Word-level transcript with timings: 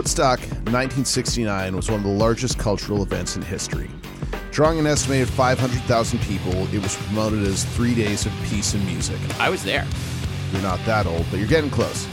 Woodstock 0.00 0.40
1969 0.40 1.76
was 1.76 1.90
one 1.90 2.00
of 2.00 2.06
the 2.06 2.10
largest 2.10 2.58
cultural 2.58 3.02
events 3.02 3.36
in 3.36 3.42
history. 3.42 3.90
Drawing 4.50 4.78
an 4.78 4.86
estimated 4.86 5.28
500,000 5.28 6.18
people, 6.20 6.54
it 6.74 6.82
was 6.82 6.96
promoted 6.96 7.42
as 7.42 7.66
three 7.76 7.94
days 7.94 8.24
of 8.24 8.32
peace 8.44 8.72
and 8.72 8.82
music. 8.86 9.18
I 9.38 9.50
was 9.50 9.62
there. 9.62 9.86
You're 10.52 10.62
not 10.62 10.82
that 10.86 11.06
old, 11.06 11.26
but 11.28 11.38
you're 11.38 11.46
getting 11.46 11.68
close. 11.68 12.08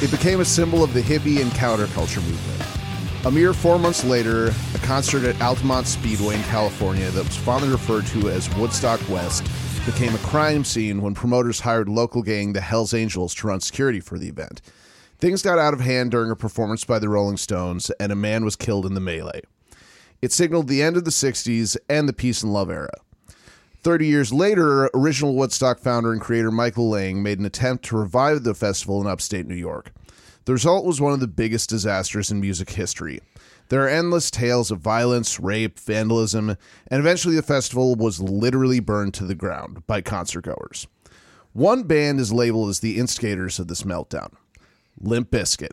It 0.00 0.12
became 0.12 0.38
a 0.38 0.44
symbol 0.44 0.84
of 0.84 0.94
the 0.94 1.00
hippie 1.00 1.42
and 1.42 1.50
counterculture 1.50 2.22
movement. 2.22 3.26
A 3.26 3.30
mere 3.32 3.54
four 3.54 3.76
months 3.76 4.04
later, 4.04 4.54
a 4.76 4.78
concert 4.78 5.24
at 5.24 5.42
Altamont 5.42 5.88
Speedway 5.88 6.36
in 6.36 6.42
California 6.44 7.10
that 7.10 7.24
was 7.24 7.36
fondly 7.38 7.70
referred 7.70 8.06
to 8.06 8.30
as 8.30 8.48
Woodstock 8.54 9.00
West 9.08 9.42
became 9.84 10.14
a 10.14 10.18
crime 10.18 10.62
scene 10.62 11.02
when 11.02 11.14
promoters 11.14 11.58
hired 11.58 11.88
local 11.88 12.22
gang 12.22 12.52
the 12.52 12.60
Hells 12.60 12.94
Angels 12.94 13.34
to 13.34 13.48
run 13.48 13.58
security 13.58 13.98
for 13.98 14.16
the 14.16 14.28
event. 14.28 14.60
Things 15.20 15.42
got 15.42 15.58
out 15.58 15.74
of 15.74 15.80
hand 15.80 16.12
during 16.12 16.30
a 16.30 16.36
performance 16.36 16.82
by 16.86 16.98
the 16.98 17.10
Rolling 17.10 17.36
Stones, 17.36 17.90
and 18.00 18.10
a 18.10 18.16
man 18.16 18.42
was 18.42 18.56
killed 18.56 18.86
in 18.86 18.94
the 18.94 19.00
melee. 19.00 19.42
It 20.22 20.32
signaled 20.32 20.66
the 20.66 20.82
end 20.82 20.96
of 20.96 21.04
the 21.04 21.10
60s 21.10 21.76
and 21.90 22.08
the 22.08 22.14
peace 22.14 22.42
and 22.42 22.54
love 22.54 22.70
era. 22.70 22.94
30 23.82 24.06
years 24.06 24.32
later, 24.32 24.88
original 24.94 25.34
Woodstock 25.34 25.78
founder 25.78 26.12
and 26.12 26.22
creator 26.22 26.50
Michael 26.50 26.88
Lang 26.88 27.22
made 27.22 27.38
an 27.38 27.44
attempt 27.44 27.84
to 27.86 27.98
revive 27.98 28.44
the 28.44 28.54
festival 28.54 28.98
in 29.02 29.06
upstate 29.06 29.46
New 29.46 29.54
York. 29.54 29.92
The 30.46 30.54
result 30.54 30.86
was 30.86 31.02
one 31.02 31.12
of 31.12 31.20
the 31.20 31.28
biggest 31.28 31.68
disasters 31.68 32.30
in 32.30 32.40
music 32.40 32.70
history. 32.70 33.20
There 33.68 33.84
are 33.84 33.88
endless 33.88 34.30
tales 34.30 34.70
of 34.70 34.80
violence, 34.80 35.38
rape, 35.38 35.78
vandalism, 35.78 36.56
and 36.86 36.98
eventually 36.98 37.36
the 37.36 37.42
festival 37.42 37.94
was 37.94 38.20
literally 38.20 38.80
burned 38.80 39.12
to 39.14 39.24
the 39.24 39.34
ground 39.34 39.86
by 39.86 40.00
concertgoers. 40.00 40.86
One 41.52 41.82
band 41.82 42.20
is 42.20 42.32
labeled 42.32 42.70
as 42.70 42.80
the 42.80 42.96
instigators 42.96 43.58
of 43.58 43.68
this 43.68 43.82
meltdown 43.82 44.32
Limp 45.00 45.30
Bizkit. 45.30 45.72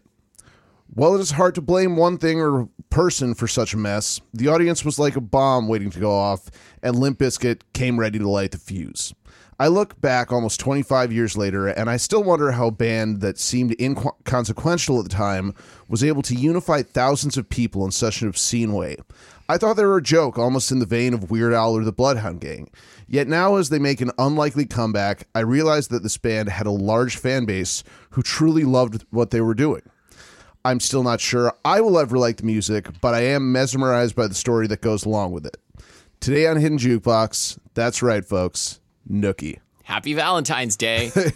While 0.94 1.16
it 1.16 1.22
is 1.22 1.32
hard 1.32 1.54
to 1.56 1.62
blame 1.62 1.98
one 1.98 2.18
thing 2.18 2.40
or 2.40 2.70
person 2.90 3.34
for 3.34 3.48
such 3.48 3.74
a 3.74 3.78
mess, 3.78 4.22
the 4.34 4.48
audience 4.48 4.86
was 4.86 4.98
like 4.98 5.16
a 5.16 5.22
bomb 5.22 5.68
waiting 5.68 5.92
to 5.92 6.00
go 6.00 6.12
off, 6.12 6.50
and 6.82 6.98
Limp 6.98 7.20
Bizkit 7.20 7.62
came 7.74 8.00
ready 8.00 8.18
to 8.20 8.30
light 8.30 8.52
the 8.52 8.58
fuse. 8.58 9.14
I 9.60 9.68
look 9.68 10.00
back 10.00 10.32
almost 10.32 10.60
25 10.60 11.12
years 11.12 11.36
later, 11.36 11.68
and 11.68 11.90
I 11.90 11.98
still 11.98 12.24
wonder 12.24 12.52
how 12.52 12.68
a 12.68 12.72
band 12.72 13.22
that 13.22 13.40
seemed 13.40 13.76
inconsequential 13.80 15.00
at 15.00 15.04
the 15.04 15.10
time 15.10 15.56
was 15.88 16.04
able 16.04 16.22
to 16.24 16.36
unify 16.36 16.84
thousands 16.84 17.38
of 17.38 17.50
people 17.50 17.84
in 17.84 17.92
such 17.92 18.22
an 18.22 18.28
obscene 18.28 18.74
way. 18.74 18.98
I 19.50 19.58
thought 19.58 19.78
they 19.78 19.86
were 19.86 19.98
a 19.98 20.04
joke, 20.04 20.38
almost 20.38 20.72
in 20.72 20.80
the 20.80 20.86
vein 20.86 21.14
of 21.14 21.32
Weird 21.32 21.54
Al 21.54 21.74
or 21.74 21.86
the 21.86 21.94
Bloodhound 21.94 22.42
Gang. 22.42 22.70
Yet 23.08 23.30
now, 23.30 23.56
as 23.56 23.70
they 23.70 23.80
make 23.80 24.02
an 24.02 24.12
unlikely 24.18 24.66
comeback, 24.66 25.28
I 25.34 25.40
realize 25.40 25.88
that 25.88 26.04
this 26.04 26.18
band 26.18 26.50
had 26.50 26.68
a 26.68 26.72
large 26.72 27.16
fan 27.16 27.46
base 27.46 27.82
who 28.10 28.22
truly 28.22 28.66
loved 28.66 29.06
what 29.10 29.32
they 29.32 29.40
were 29.40 29.54
doing. 29.54 29.84
I'm 30.66 30.82
still 30.82 31.02
not 31.02 31.22
sure 31.22 31.54
I 31.64 31.80
will 31.80 31.98
ever 31.98 32.18
like 32.18 32.38
the 32.38 32.46
music, 32.46 32.90
but 33.00 33.14
I 33.14 33.22
am 33.22 33.54
mesmerized 33.54 34.18
by 34.18 34.28
the 34.28 34.36
story 34.36 34.68
that 34.68 34.82
goes 34.82 35.06
along 35.06 35.32
with 35.32 35.46
it. 35.46 35.56
Today 36.20 36.46
on 36.48 36.58
Hidden 36.58 36.80
Jukebox, 36.80 37.58
that's 37.74 38.02
right, 38.02 38.26
folks, 38.26 38.82
Nookie. 39.10 39.60
Happy 39.88 40.14
Valentine's 40.14 40.76
Day. 40.76 41.12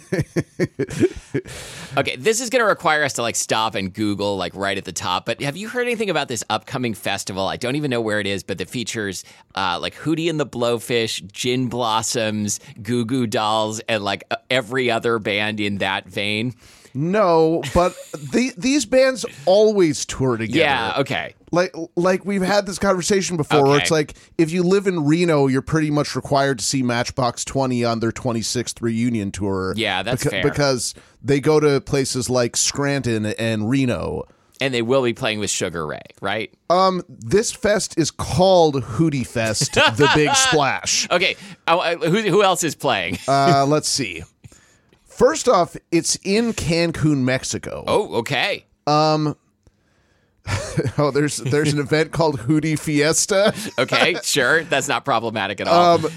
okay, 1.96 2.16
this 2.16 2.42
is 2.42 2.50
going 2.50 2.60
to 2.60 2.66
require 2.66 3.02
us 3.02 3.14
to 3.14 3.22
like 3.22 3.34
stop 3.34 3.74
and 3.74 3.94
Google 3.94 4.36
like 4.36 4.54
right 4.54 4.76
at 4.76 4.84
the 4.84 4.92
top. 4.92 5.24
But 5.24 5.40
have 5.40 5.56
you 5.56 5.70
heard 5.70 5.86
anything 5.86 6.10
about 6.10 6.28
this 6.28 6.44
upcoming 6.50 6.92
festival? 6.92 7.48
I 7.48 7.56
don't 7.56 7.76
even 7.76 7.90
know 7.90 8.02
where 8.02 8.20
it 8.20 8.26
is, 8.26 8.42
but 8.42 8.58
that 8.58 8.68
features 8.68 9.24
uh, 9.54 9.78
like 9.80 9.94
Hootie 9.94 10.28
and 10.28 10.38
the 10.38 10.44
Blowfish, 10.44 11.32
Gin 11.32 11.70
Blossoms, 11.70 12.60
Goo 12.82 13.06
Goo 13.06 13.26
Dolls, 13.26 13.80
and 13.88 14.04
like 14.04 14.22
every 14.50 14.90
other 14.90 15.18
band 15.18 15.58
in 15.58 15.78
that 15.78 16.06
vein. 16.06 16.54
No, 16.94 17.62
but 17.74 17.96
the, 18.12 18.52
these 18.56 18.84
bands 18.84 19.24
always 19.46 20.04
tour 20.04 20.36
together. 20.36 20.58
Yeah, 20.58 20.94
okay. 20.98 21.34
Like 21.50 21.74
like 21.96 22.24
we've 22.24 22.42
had 22.42 22.66
this 22.66 22.78
conversation 22.78 23.36
before 23.36 23.60
okay. 23.60 23.68
where 23.68 23.78
it's 23.78 23.90
like 23.90 24.14
if 24.38 24.50
you 24.50 24.62
live 24.62 24.86
in 24.86 25.04
Reno, 25.04 25.46
you're 25.46 25.62
pretty 25.62 25.90
much 25.90 26.16
required 26.16 26.58
to 26.58 26.64
see 26.64 26.82
Matchbox 26.82 27.44
20 27.44 27.84
on 27.84 28.00
their 28.00 28.12
26th 28.12 28.80
reunion 28.80 29.32
tour. 29.32 29.74
Yeah, 29.76 30.02
that's 30.02 30.24
beca- 30.24 30.30
fair. 30.30 30.42
Because 30.42 30.94
they 31.22 31.40
go 31.40 31.60
to 31.60 31.80
places 31.80 32.28
like 32.30 32.56
Scranton 32.56 33.26
and 33.26 33.68
Reno. 33.68 34.24
And 34.60 34.72
they 34.72 34.82
will 34.82 35.02
be 35.02 35.12
playing 35.12 35.40
with 35.40 35.50
Sugar 35.50 35.84
Ray, 35.84 36.02
right? 36.20 36.54
Um, 36.70 37.02
this 37.08 37.50
fest 37.50 37.98
is 37.98 38.12
called 38.12 38.76
Hootie 38.76 39.26
Fest, 39.26 39.74
the 39.74 40.08
Big 40.14 40.30
Splash. 40.36 41.10
Okay, 41.10 41.34
uh, 41.66 41.96
who, 41.96 42.20
who 42.22 42.42
else 42.44 42.62
is 42.62 42.76
playing? 42.76 43.18
uh, 43.26 43.66
let's 43.66 43.88
see. 43.88 44.22
First 45.22 45.48
off, 45.48 45.76
it's 45.92 46.18
in 46.24 46.52
Cancun, 46.52 47.18
Mexico. 47.18 47.84
Oh, 47.86 48.16
okay. 48.16 48.64
Um, 48.88 49.36
oh, 50.98 51.12
there's 51.12 51.36
there's 51.36 51.72
an 51.72 51.78
event 51.78 52.10
called 52.10 52.40
Hootie 52.40 52.76
Fiesta. 52.76 53.54
okay, 53.78 54.16
sure, 54.24 54.64
that's 54.64 54.88
not 54.88 55.04
problematic 55.04 55.60
at 55.60 55.68
all. 55.68 56.04
Um, 56.06 56.08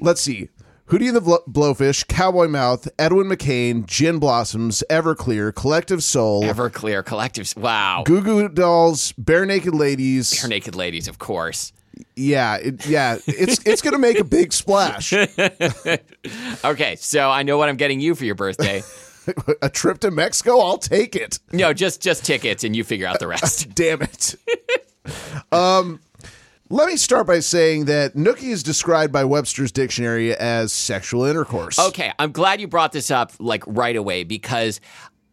let's 0.00 0.22
see. 0.22 0.48
Hootie 0.86 1.08
and 1.08 1.16
the 1.16 1.20
Bl- 1.20 1.34
Blowfish, 1.46 2.08
Cowboy 2.08 2.48
Mouth, 2.48 2.88
Edwin 2.98 3.26
McCain, 3.26 3.84
Gin 3.84 4.18
Blossoms, 4.18 4.82
Everclear, 4.88 5.54
Collective 5.54 6.02
Soul, 6.02 6.44
Everclear, 6.44 7.04
Collective. 7.04 7.52
Wow. 7.58 8.04
Goo 8.06 8.22
Goo 8.22 8.48
Dolls, 8.48 9.12
Barenaked 9.12 9.78
Ladies, 9.78 10.32
Barenaked 10.32 10.74
Ladies, 10.74 11.06
of 11.06 11.18
course. 11.18 11.73
Yeah, 12.16 12.56
it, 12.56 12.86
yeah, 12.86 13.18
it's 13.26 13.64
it's 13.66 13.82
gonna 13.82 13.98
make 13.98 14.18
a 14.18 14.24
big 14.24 14.52
splash. 14.52 15.12
okay, 16.64 16.96
so 16.96 17.30
I 17.30 17.42
know 17.42 17.58
what 17.58 17.68
I'm 17.68 17.76
getting 17.76 18.00
you 18.00 18.14
for 18.14 18.24
your 18.24 18.34
birthday. 18.34 18.82
a 19.62 19.68
trip 19.68 19.98
to 20.00 20.10
Mexico, 20.10 20.60
I'll 20.60 20.78
take 20.78 21.16
it. 21.16 21.38
No, 21.52 21.72
just 21.72 22.00
just 22.00 22.24
tickets, 22.24 22.64
and 22.64 22.74
you 22.74 22.84
figure 22.84 23.06
out 23.06 23.18
the 23.18 23.26
rest. 23.26 23.68
Damn 23.74 24.02
it. 24.02 24.36
um, 25.52 26.00
let 26.70 26.88
me 26.88 26.96
start 26.96 27.26
by 27.26 27.40
saying 27.40 27.86
that 27.86 28.14
nookie 28.14 28.50
is 28.50 28.62
described 28.62 29.12
by 29.12 29.24
Webster's 29.24 29.70
dictionary 29.72 30.34
as 30.34 30.72
sexual 30.72 31.24
intercourse. 31.24 31.78
Okay, 31.78 32.12
I'm 32.18 32.32
glad 32.32 32.60
you 32.60 32.68
brought 32.68 32.92
this 32.92 33.10
up 33.10 33.32
like 33.38 33.64
right 33.66 33.96
away 33.96 34.24
because 34.24 34.80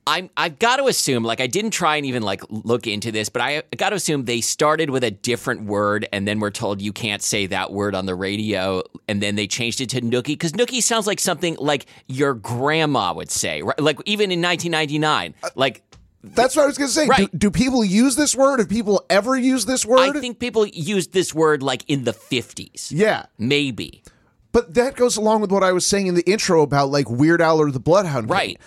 I'm 0.08 0.30
I've 0.36 0.58
got 0.58 0.78
to 0.78 0.86
assume 0.86 1.24
like 1.24 1.40
I 1.40 1.48
didn't 1.48 1.72
try 1.72 1.96
and 1.96 2.06
even 2.06 2.24
like 2.24 2.42
look 2.50 2.88
into 2.88 3.12
this, 3.12 3.30
but 3.30 3.42
I 3.42 3.64
got 3.78 3.90
to 3.90 3.96
assume 3.96 4.26
they 4.26 4.42
started 4.42 4.90
with 4.90 5.04
a 5.04 5.12
different 5.12 5.64
word 5.64 6.08
and 6.12 6.28
then 6.28 6.40
we're 6.40 6.52
told 6.52 6.82
you 6.82 6.92
can't 6.92 7.22
say 7.22 7.46
that 7.48 7.72
word 7.72 7.94
on 7.94 8.06
the 8.06 8.16
radio 8.16 8.84
and 9.08 9.22
then 9.22 9.36
they 9.36 9.48
changed 9.48 9.80
it 9.80 9.90
to 9.90 10.02
nookie 10.02 10.40
cuz 10.40 10.54
nookie 10.54 10.82
sounds 10.82 11.06
like 11.06 11.20
something 11.20 11.56
like 11.60 11.86
your 12.08 12.34
grandma 12.34 13.14
would 13.14 13.30
say, 13.30 13.62
right? 13.62 13.80
Like 13.80 14.00
even 14.06 14.32
in 14.32 14.42
1999, 14.42 15.36
uh, 15.44 15.50
like 15.56 15.84
that's 16.24 16.56
what 16.56 16.64
I 16.64 16.68
was 16.68 16.78
going 16.78 16.88
to 16.88 16.94
say. 16.94 17.08
Right. 17.08 17.32
Do, 17.32 17.38
do, 17.38 17.52
people 17.52 17.84
use 17.84 18.16
this 18.16 18.36
word? 18.36 18.60
Have 18.60 18.70
people 18.70 19.06
ever 19.10 19.36
used 19.36 19.68
this 19.68 19.86
word? 19.86 20.16
I 20.16 20.20
think 20.20 20.40
people 20.40 20.68
used 20.68 21.14
this 21.14 21.34
word 21.34 21.64
like 21.64 21.84
in 21.88 22.04
the 22.04 22.14
50s. 22.14 22.92
Yeah. 22.92 23.26
Maybe. 23.40 24.04
But 24.52 24.74
that 24.76 24.96
goes 24.96 25.18
along 25.18 25.42
with 25.42 25.52
what 25.52 25.64
I 25.64 25.72
was 25.72 25.86
saying 25.86 26.08
in 26.08 26.14
the 26.14 26.30
intro 26.30 26.62
about 26.62 26.90
like 26.90 27.10
Weird 27.10 27.42
Al 27.42 27.60
or 27.60 27.72
the 27.72 27.80
Bloodhound. 27.80 28.30
Right 28.30 28.60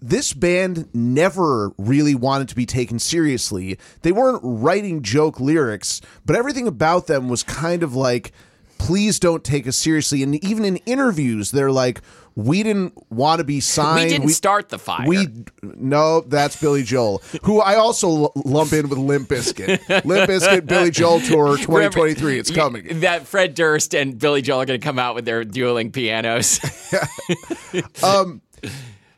this 0.00 0.32
band 0.32 0.88
never 0.94 1.72
really 1.78 2.14
wanted 2.14 2.48
to 2.48 2.54
be 2.54 2.66
taken 2.66 2.98
seriously. 2.98 3.78
They 4.02 4.12
weren't 4.12 4.40
writing 4.42 5.02
joke 5.02 5.40
lyrics, 5.40 6.00
but 6.24 6.36
everything 6.36 6.66
about 6.66 7.06
them 7.06 7.28
was 7.28 7.42
kind 7.42 7.82
of 7.82 7.94
like, 7.94 8.32
please 8.78 9.18
don't 9.18 9.42
take 9.42 9.66
us 9.66 9.76
seriously. 9.76 10.22
And 10.22 10.42
even 10.44 10.64
in 10.64 10.76
interviews, 10.78 11.50
they're 11.50 11.70
like, 11.70 12.02
we 12.34 12.62
didn't 12.62 12.92
want 13.10 13.38
to 13.38 13.44
be 13.44 13.60
signed. 13.60 14.04
We 14.04 14.10
didn't 14.10 14.26
we, 14.26 14.32
start 14.32 14.68
the 14.68 14.78
fire. 14.78 15.06
We 15.06 15.28
no, 15.62 16.20
that's 16.20 16.60
Billy 16.60 16.82
Joel, 16.82 17.22
who 17.42 17.60
I 17.60 17.76
also 17.76 18.32
lump 18.44 18.72
in 18.72 18.88
with 18.88 18.98
Limp 18.98 19.28
Bizkit. 19.28 20.04
Limp 20.04 20.30
Bizkit, 20.30 20.66
Billy 20.66 20.90
Joel 20.90 21.20
tour 21.20 21.56
2023. 21.56 22.38
It's 22.38 22.50
coming. 22.50 23.00
That 23.00 23.26
Fred 23.26 23.54
Durst 23.54 23.94
and 23.94 24.18
Billy 24.18 24.42
Joel 24.42 24.60
are 24.60 24.66
going 24.66 24.78
to 24.80 24.84
come 24.84 24.98
out 24.98 25.14
with 25.14 25.24
their 25.24 25.44
dueling 25.44 25.90
pianos. 25.90 26.60
um, 28.02 28.42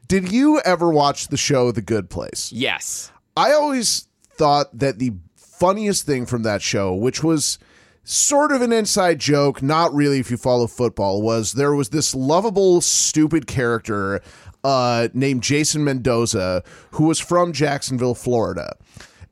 did 0.09 0.33
you 0.33 0.61
ever 0.61 0.91
watch 0.91 1.29
the 1.29 1.37
show 1.37 1.71
The 1.71 1.83
Good 1.83 2.11
Place? 2.11 2.51
Yes. 2.53 3.13
I 3.37 3.53
always 3.53 4.09
thought 4.33 4.77
that 4.79 4.99
the 4.99 5.13
funniest 5.37 6.07
thing 6.07 6.27
from 6.27 6.43
that 6.45 6.63
show, 6.63 6.95
which 6.95 7.23
was 7.23 7.59
sort 8.05 8.51
of 8.51 8.63
an 8.63 8.73
inside 8.73 9.19
joke, 9.19 9.63
not 9.63 9.93
really 9.93 10.19
if 10.19 10.31
you 10.31 10.39
follow 10.39 10.67
football, 10.67 11.21
was 11.21 11.53
there 11.53 11.75
was 11.75 11.91
this 11.91 12.15
lovable, 12.15 12.81
stupid 12.81 13.47
character 13.47 14.21
uh, 14.65 15.09
named 15.13 15.43
Jason 15.43 15.85
Mendoza 15.85 16.63
who 16.93 17.05
was 17.05 17.21
from 17.21 17.53
Jacksonville, 17.53 18.15
Florida. 18.15 18.77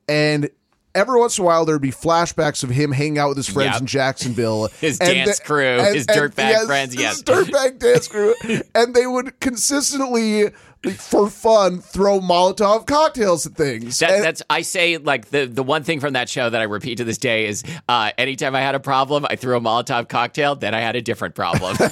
And 0.08 0.50
every 0.96 1.20
once 1.20 1.38
in 1.38 1.42
a 1.42 1.46
while 1.46 1.64
there'd 1.64 1.80
be 1.80 1.90
flashbacks 1.90 2.64
of 2.64 2.70
him 2.70 2.90
hanging 2.90 3.18
out 3.18 3.28
with 3.28 3.36
his 3.36 3.48
friends 3.48 3.72
yep. 3.72 3.80
in 3.82 3.86
Jacksonville, 3.86 4.68
his 4.80 4.98
dance 4.98 5.38
the, 5.38 5.44
crew, 5.44 5.78
and, 5.78 5.94
his 5.94 6.06
dirtbag 6.06 6.66
friends, 6.66 6.94
yes, 6.94 7.16
His 7.16 7.22
dirtbag 7.22 7.78
dance 7.78 8.08
crew, 8.08 8.34
and 8.74 8.94
they 8.94 9.06
would 9.06 9.38
consistently 9.40 10.50
for 10.92 11.28
fun 11.30 11.80
throw 11.80 12.20
Molotov 12.20 12.86
cocktails 12.86 13.46
at 13.46 13.54
things. 13.54 13.98
That, 13.98 14.22
that's 14.22 14.42
I 14.50 14.62
say 14.62 14.96
like 14.98 15.30
the 15.30 15.46
the 15.46 15.62
one 15.62 15.82
thing 15.82 16.00
from 16.00 16.14
that 16.14 16.28
show 16.28 16.50
that 16.50 16.60
I 16.60 16.64
repeat 16.64 16.96
to 16.96 17.04
this 17.04 17.18
day 17.18 17.46
is 17.46 17.62
uh, 17.88 18.10
anytime 18.18 18.54
I 18.54 18.60
had 18.60 18.74
a 18.74 18.80
problem, 18.80 19.26
I 19.28 19.36
threw 19.36 19.56
a 19.56 19.60
Molotov 19.60 20.08
cocktail. 20.08 20.56
Then 20.56 20.74
I 20.74 20.80
had 20.80 20.96
a 20.96 21.02
different 21.02 21.34
problem. 21.34 21.76
but 21.78 21.90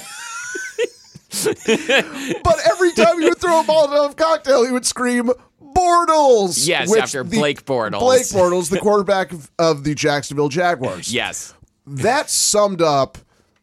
every 2.69 2.91
time 2.93 3.19
you 3.19 3.29
would 3.29 3.39
throw 3.39 3.61
a 3.61 3.63
Molotov 3.63 4.15
cocktail, 4.15 4.65
he 4.65 4.71
would 4.71 4.85
scream, 4.85 5.25
"Boy, 5.25 5.33
Bortles. 5.75 6.67
Yes, 6.67 6.95
after 6.95 7.23
Blake 7.23 7.65
Bortles. 7.65 7.99
Blake 7.99 8.25
Bortles, 8.27 8.69
the 8.69 8.79
quarterback 8.79 9.31
of, 9.31 9.51
of 9.59 9.83
the 9.83 9.93
Jacksonville 9.93 10.49
Jaguars. 10.49 11.13
Yes. 11.13 11.53
that 11.85 12.29
summed 12.29 12.81
up 12.81 13.17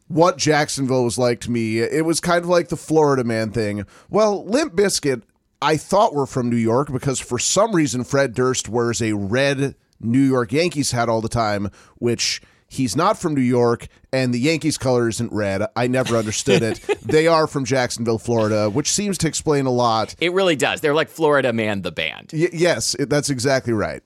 what 0.07 0.37
Jacksonville 0.37 1.03
was 1.03 1.17
like 1.17 1.39
to 1.41 1.51
me. 1.51 1.79
It 1.79 2.05
was 2.05 2.19
kind 2.19 2.43
of 2.43 2.49
like 2.49 2.69
the 2.69 2.77
Florida 2.77 3.23
man 3.23 3.51
thing. 3.51 3.85
Well, 4.09 4.45
Limp 4.45 4.73
Bizkit, 4.75 5.23
I 5.61 5.77
thought 5.77 6.13
were 6.13 6.25
from 6.25 6.49
New 6.49 6.57
York 6.57 6.91
because 6.91 7.19
for 7.19 7.39
some 7.39 7.73
reason 7.75 8.03
Fred 8.03 8.33
Durst 8.33 8.67
wears 8.69 9.01
a 9.01 9.13
red 9.13 9.75
New 9.99 10.19
York 10.21 10.51
Yankees 10.51 10.91
hat 10.91 11.07
all 11.09 11.21
the 11.21 11.29
time, 11.29 11.69
which 11.99 12.41
he's 12.67 12.95
not 12.95 13.17
from 13.17 13.33
New 13.33 13.41
York, 13.41 13.87
and 14.11 14.33
the 14.33 14.39
Yankees 14.39 14.77
color 14.77 15.07
isn't 15.07 15.31
red. 15.31 15.61
I 15.75 15.87
never 15.87 16.17
understood 16.17 16.61
it. 16.63 16.79
they 17.05 17.27
are 17.27 17.47
from 17.47 17.63
Jacksonville, 17.63 18.17
Florida, 18.17 18.69
which 18.69 18.91
seems 18.91 19.17
to 19.19 19.27
explain 19.27 19.65
a 19.65 19.71
lot. 19.71 20.15
It 20.19 20.33
really 20.33 20.55
does. 20.57 20.81
They're 20.81 20.93
like 20.95 21.09
Florida 21.09 21.53
Man, 21.53 21.81
the 21.83 21.91
band. 21.93 22.31
Y- 22.33 22.49
yes, 22.51 22.95
it- 22.95 23.09
that's 23.09 23.29
exactly 23.29 23.71
right. 23.73 24.03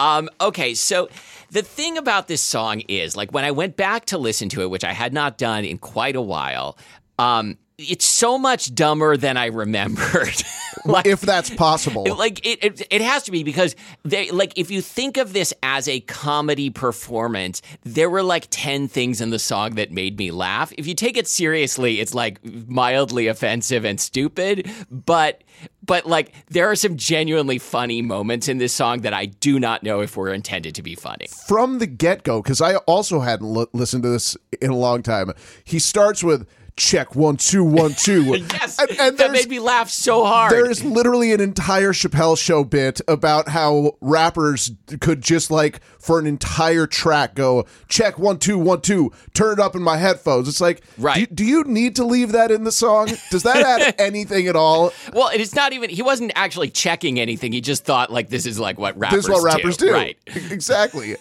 Um, 0.00 0.30
okay, 0.40 0.72
so 0.72 1.10
the 1.50 1.60
thing 1.60 1.98
about 1.98 2.26
this 2.26 2.40
song 2.40 2.80
is 2.88 3.16
like 3.16 3.32
when 3.32 3.44
I 3.44 3.50
went 3.50 3.76
back 3.76 4.06
to 4.06 4.16
listen 4.16 4.48
to 4.48 4.62
it, 4.62 4.70
which 4.70 4.82
I 4.82 4.94
had 4.94 5.12
not 5.12 5.36
done 5.36 5.66
in 5.66 5.76
quite 5.76 6.16
a 6.16 6.22
while, 6.22 6.78
um, 7.20 7.58
it's 7.78 8.04
so 8.04 8.38
much 8.38 8.74
dumber 8.74 9.16
than 9.16 9.36
I 9.36 9.46
remembered. 9.46 10.42
like, 10.84 11.06
If 11.06 11.20
that's 11.22 11.50
possible. 11.50 12.04
like 12.16 12.44
it, 12.46 12.62
it, 12.62 12.86
it 12.90 13.00
has 13.00 13.22
to 13.24 13.30
be 13.30 13.42
because 13.42 13.74
they 14.04 14.30
like 14.30 14.52
if 14.56 14.70
you 14.70 14.80
think 14.82 15.16
of 15.16 15.32
this 15.32 15.54
as 15.62 15.88
a 15.88 16.00
comedy 16.00 16.70
performance, 16.70 17.62
there 17.84 18.10
were 18.10 18.22
like 18.22 18.46
ten 18.50 18.86
things 18.88 19.20
in 19.20 19.30
the 19.30 19.38
song 19.38 19.76
that 19.76 19.90
made 19.92 20.18
me 20.18 20.30
laugh. 20.30 20.72
If 20.76 20.86
you 20.86 20.94
take 20.94 21.16
it 21.16 21.26
seriously, 21.26 22.00
it's 22.00 22.14
like 22.14 22.38
mildly 22.44 23.28
offensive 23.28 23.84
and 23.84 24.00
stupid, 24.00 24.70
but 24.90 25.42
but 25.84 26.06
like 26.06 26.32
there 26.48 26.70
are 26.70 26.76
some 26.76 26.96
genuinely 26.96 27.58
funny 27.58 28.02
moments 28.02 28.46
in 28.48 28.58
this 28.58 28.72
song 28.74 29.00
that 29.00 29.14
I 29.14 29.26
do 29.26 29.58
not 29.58 29.82
know 29.82 30.00
if 30.00 30.16
were 30.16 30.32
intended 30.32 30.74
to 30.74 30.82
be 30.82 30.94
funny. 30.94 31.28
from 31.46 31.78
the 31.78 31.86
get 31.86 32.22
go, 32.24 32.42
because 32.42 32.60
I 32.60 32.76
also 32.76 33.20
hadn't 33.20 33.46
li- 33.46 33.66
listened 33.72 34.02
to 34.02 34.10
this 34.10 34.36
in 34.60 34.70
a 34.70 34.76
long 34.76 35.02
time. 35.02 35.32
He 35.64 35.78
starts 35.78 36.22
with 36.22 36.46
check 36.76 37.14
one 37.14 37.36
two 37.36 37.64
one 37.64 37.94
two. 37.94 38.20
Yes, 38.50 38.78
and, 38.78 38.90
and 38.98 39.18
that 39.18 39.30
made 39.32 39.48
me 39.48 39.58
laugh 39.58 39.88
so 39.90 40.24
hard. 40.24 40.52
there 40.52 40.68
is 40.70 40.82
literally 40.84 41.32
an 41.32 41.40
entire 41.40 41.92
Chappelle 41.92 42.36
show 42.38 42.64
bit 42.64 43.00
about 43.08 43.48
how 43.48 43.92
rappers 44.00 44.70
could 45.00 45.20
just 45.22 45.50
like 45.50 45.80
for 45.98 46.18
an 46.18 46.26
entire 46.26 46.86
track 46.86 47.34
go 47.34 47.66
check 47.88 48.18
one 48.18 48.38
two 48.38 48.58
one 48.58 48.80
two, 48.80 49.12
turn 49.34 49.54
it 49.54 49.58
up 49.60 49.74
in 49.76 49.82
my 49.82 49.96
headphones. 49.98 50.48
It's 50.48 50.60
like, 50.60 50.82
Right. 50.98 51.28
Do, 51.28 51.34
do 51.34 51.44
you 51.44 51.64
need 51.64 51.96
to 51.96 52.04
leave 52.04 52.32
that 52.32 52.50
in 52.50 52.64
the 52.64 52.72
song? 52.72 53.08
Does 53.30 53.42
that 53.44 53.56
add 53.56 53.94
anything 54.00 54.46
at 54.48 54.56
all? 54.56 54.92
well, 55.12 55.30
it's 55.32 55.54
not 55.54 55.72
even 55.72 55.90
he 55.90 56.02
wasn't 56.02 56.32
actually 56.34 56.70
checking 56.70 57.20
anything. 57.20 57.52
He 57.52 57.60
just 57.60 57.84
thought 57.84 58.10
like 58.10 58.28
this 58.28 58.46
is 58.46 58.58
like 58.58 58.78
what 58.78 58.96
rappers 58.98 59.10
do. 59.10 59.16
This 59.16 59.24
is 59.38 59.44
what 59.44 59.54
rappers 59.54 59.76
do. 59.76 59.92
Right. 59.92 60.16
Exactly. 60.50 61.16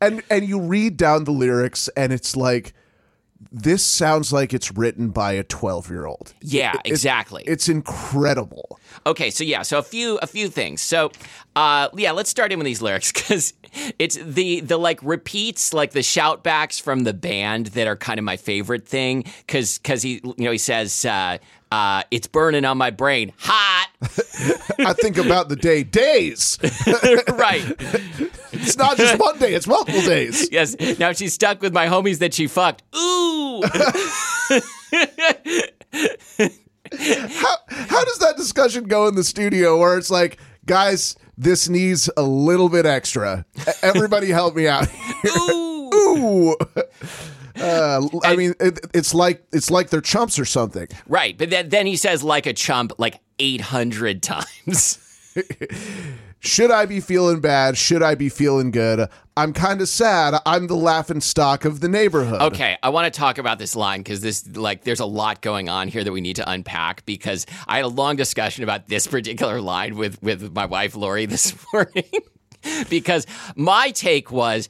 and 0.00 0.22
and 0.30 0.46
you 0.48 0.60
read 0.60 0.96
down 0.96 1.24
the 1.24 1.30
lyrics 1.30 1.88
and 1.96 2.12
it's 2.12 2.36
like 2.36 2.72
this 3.50 3.84
sounds 3.84 4.32
like 4.32 4.52
it's 4.54 4.72
written 4.72 5.10
by 5.10 5.32
a 5.32 5.42
12 5.42 5.90
year 5.90 6.06
old. 6.06 6.34
Yeah, 6.40 6.74
exactly. 6.84 7.42
It's 7.46 7.68
incredible. 7.68 8.78
Okay, 9.06 9.30
so 9.30 9.44
yeah, 9.44 9.62
so 9.62 9.78
a 9.78 9.82
few 9.82 10.18
a 10.22 10.26
few 10.26 10.48
things. 10.48 10.80
So, 10.80 11.10
uh, 11.56 11.88
yeah, 11.94 12.12
let's 12.12 12.30
start 12.30 12.52
in 12.52 12.58
with 12.58 12.66
these 12.66 12.82
lyrics 12.82 13.12
because 13.12 13.54
it's 13.98 14.16
the 14.16 14.60
the 14.60 14.76
like 14.76 15.00
repeats, 15.02 15.72
like 15.72 15.92
the 15.92 16.00
shoutbacks 16.00 16.80
from 16.80 17.04
the 17.04 17.14
band 17.14 17.66
that 17.68 17.86
are 17.86 17.96
kind 17.96 18.18
of 18.18 18.24
my 18.24 18.36
favorite 18.36 18.86
thing. 18.86 19.24
Because 19.46 19.78
because 19.78 20.02
he 20.02 20.20
you 20.24 20.34
know 20.38 20.52
he 20.52 20.58
says 20.58 21.04
uh, 21.04 21.38
uh, 21.72 22.02
it's 22.10 22.26
burning 22.26 22.66
on 22.66 22.76
my 22.76 22.90
brain, 22.90 23.32
hot, 23.38 23.88
I 24.78 24.92
think 24.92 25.16
about 25.16 25.48
the 25.48 25.56
day 25.56 25.82
days. 25.82 26.58
right? 27.32 27.64
It's 28.52 28.76
not 28.76 28.98
just 28.98 29.18
one 29.18 29.38
day, 29.38 29.54
it's 29.54 29.66
multiple 29.66 30.02
days. 30.02 30.50
Yes. 30.52 30.76
Now 30.98 31.12
she's 31.12 31.32
stuck 31.32 31.62
with 31.62 31.72
my 31.72 31.86
homies 31.86 32.18
that 32.18 32.34
she 32.34 32.46
fucked. 32.46 32.82
Ooh. 32.94 33.62
How, 36.98 37.56
how 37.68 38.04
does 38.04 38.18
that 38.18 38.34
discussion 38.36 38.84
go 38.84 39.06
in 39.08 39.14
the 39.14 39.24
studio 39.24 39.78
where 39.78 39.96
it's 39.96 40.10
like, 40.10 40.38
guys, 40.66 41.16
this 41.36 41.68
needs 41.68 42.10
a 42.16 42.22
little 42.22 42.68
bit 42.68 42.86
extra. 42.86 43.44
Everybody 43.82 44.28
help 44.28 44.54
me 44.54 44.68
out. 44.68 44.88
Ooh. 45.26 45.90
Ooh. 45.94 46.56
Uh, 47.60 48.08
I 48.24 48.34
mean, 48.36 48.54
it, 48.60 48.80
it's 48.94 49.14
like 49.14 49.44
it's 49.52 49.70
like 49.70 49.90
they're 49.90 50.00
chumps 50.00 50.38
or 50.38 50.44
something. 50.44 50.88
Right, 51.06 51.36
but 51.36 51.50
then 51.50 51.68
then 51.68 51.86
he 51.86 51.96
says 51.96 52.22
like 52.22 52.46
a 52.46 52.52
chump 52.52 52.92
like 52.98 53.20
eight 53.38 53.60
hundred 53.60 54.22
times. 54.22 54.98
Should 56.40 56.70
I 56.72 56.86
be 56.86 57.00
feeling 57.00 57.40
bad? 57.40 57.78
Should 57.78 58.02
I 58.02 58.14
be 58.16 58.28
feeling 58.28 58.70
good? 58.72 59.08
I'm 59.36 59.52
kind 59.52 59.80
of 59.80 59.88
sad. 59.88 60.34
I'm 60.44 60.66
the 60.66 60.76
laughing 60.76 61.20
stock 61.20 61.64
of 61.64 61.80
the 61.80 61.88
neighborhood. 61.88 62.42
Okay, 62.42 62.76
I 62.82 62.90
want 62.90 63.12
to 63.12 63.18
talk 63.18 63.38
about 63.38 63.58
this 63.58 63.74
line 63.74 64.00
because 64.00 64.20
this, 64.20 64.46
like, 64.56 64.84
there's 64.84 65.00
a 65.00 65.06
lot 65.06 65.40
going 65.40 65.68
on 65.70 65.88
here 65.88 66.04
that 66.04 66.12
we 66.12 66.20
need 66.20 66.36
to 66.36 66.50
unpack. 66.50 67.06
Because 67.06 67.46
I 67.66 67.76
had 67.76 67.84
a 67.86 67.88
long 67.88 68.16
discussion 68.16 68.62
about 68.62 68.88
this 68.88 69.06
particular 69.06 69.60
line 69.60 69.96
with 69.96 70.22
with 70.22 70.52
my 70.54 70.66
wife 70.66 70.94
Lori 70.94 71.26
this 71.32 71.54
morning. 71.72 72.10
because 72.90 73.26
my 73.56 73.90
take 73.90 74.30
was. 74.30 74.68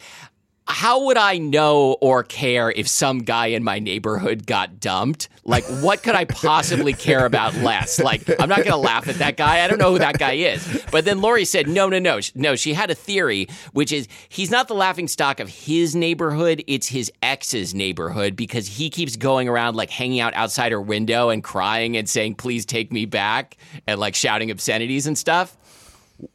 How 0.69 1.07
would 1.07 1.17
I 1.17 1.39
know 1.39 1.97
or 2.01 2.23
care 2.23 2.71
if 2.71 2.87
some 2.87 3.19
guy 3.21 3.47
in 3.47 3.65
my 3.65 3.81
neighborhood 3.81 4.47
got 4.47 4.79
dumped? 4.79 5.29
Like, 5.45 5.65
what 5.65 6.05
could 6.05 6.15
I 6.15 6.25
possibly 6.25 6.93
care 6.93 7.27
about 7.27 7.55
less? 7.57 7.99
Like, 7.99 8.23
I'm 8.41 8.49
not 8.49 8.59
going 8.59 8.71
to 8.71 8.77
laugh 8.77 9.09
at 9.09 9.17
that 9.17 9.37
guy. 9.37 9.65
I 9.65 9.69
don't 9.69 9.79
know 9.79 9.91
who 9.91 9.99
that 9.99 10.19
guy 10.19 10.35
is. 10.35 10.85
But 10.93 11.05
then 11.05 11.21
Lori 11.21 11.45
said, 11.45 11.67
no, 11.67 11.89
no, 11.89 11.99
no. 11.99 12.21
No, 12.37 12.55
she 12.55 12.75
had 12.75 12.91
a 12.91 12.95
theory, 12.95 13.49
which 13.73 13.93
is 13.93 14.07
he's 14.29 14.53
not 14.53 14.69
the 14.69 14.75
laughing 14.75 15.09
stock 15.09 15.41
of 15.41 15.49
his 15.49 15.97
neighborhood. 15.97 16.63
It's 16.69 16.87
his 16.87 17.11
ex's 17.23 17.75
neighborhood 17.75 18.37
because 18.37 18.69
he 18.69 18.89
keeps 18.89 19.17
going 19.17 19.49
around, 19.49 19.75
like, 19.75 19.91
hanging 19.91 20.21
out 20.21 20.33
outside 20.35 20.71
her 20.71 20.81
window 20.81 21.29
and 21.29 21.43
crying 21.43 21.97
and 21.97 22.09
saying, 22.09 22.37
please 22.37 22.65
take 22.65 22.93
me 22.93 23.05
back 23.05 23.57
and, 23.89 23.99
like, 23.99 24.15
shouting 24.15 24.51
obscenities 24.51 25.09
and 25.09 25.19
stuff. 25.19 25.57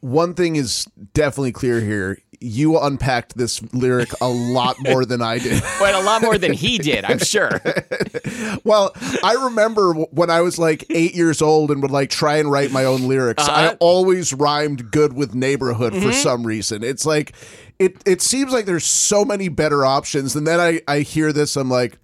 One 0.00 0.34
thing 0.34 0.56
is 0.56 0.86
definitely 1.14 1.52
clear 1.52 1.80
here. 1.80 2.18
You 2.40 2.78
unpacked 2.78 3.36
this 3.36 3.60
lyric 3.72 4.10
a 4.20 4.28
lot 4.28 4.76
more 4.80 5.04
than 5.04 5.20
I 5.22 5.38
did. 5.38 5.62
But 5.78 5.94
a 5.94 6.00
lot 6.00 6.22
more 6.22 6.38
than 6.38 6.52
he 6.52 6.78
did, 6.78 7.04
I'm 7.04 7.18
sure. 7.18 7.60
Well, 8.64 8.92
I 9.22 9.34
remember 9.44 9.92
when 9.94 10.30
I 10.30 10.40
was 10.42 10.58
like 10.58 10.84
eight 10.90 11.14
years 11.14 11.40
old 11.42 11.70
and 11.70 11.80
would 11.82 11.90
like 11.90 12.10
try 12.10 12.36
and 12.36 12.50
write 12.50 12.70
my 12.70 12.84
own 12.84 13.08
lyrics. 13.08 13.48
I 13.48 13.66
Uh-huh. 13.68 13.76
always 13.80 14.32
rhymed 14.32 14.90
good 14.90 15.12
with 15.14 15.34
neighborhood 15.34 15.94
for 15.94 16.12
some 16.12 16.46
reason. 16.46 16.82
It's 16.84 17.06
like 17.06 17.32
it. 17.78 17.96
It 18.06 18.20
seems 18.22 18.52
like 18.52 18.66
there's 18.66 18.84
so 18.84 19.24
many 19.24 19.48
better 19.48 19.84
options, 19.84 20.36
and 20.36 20.46
then 20.46 20.60
I 20.60 20.80
I 20.86 21.00
hear 21.00 21.32
this, 21.32 21.56
I'm 21.56 21.70
like, 21.70 21.98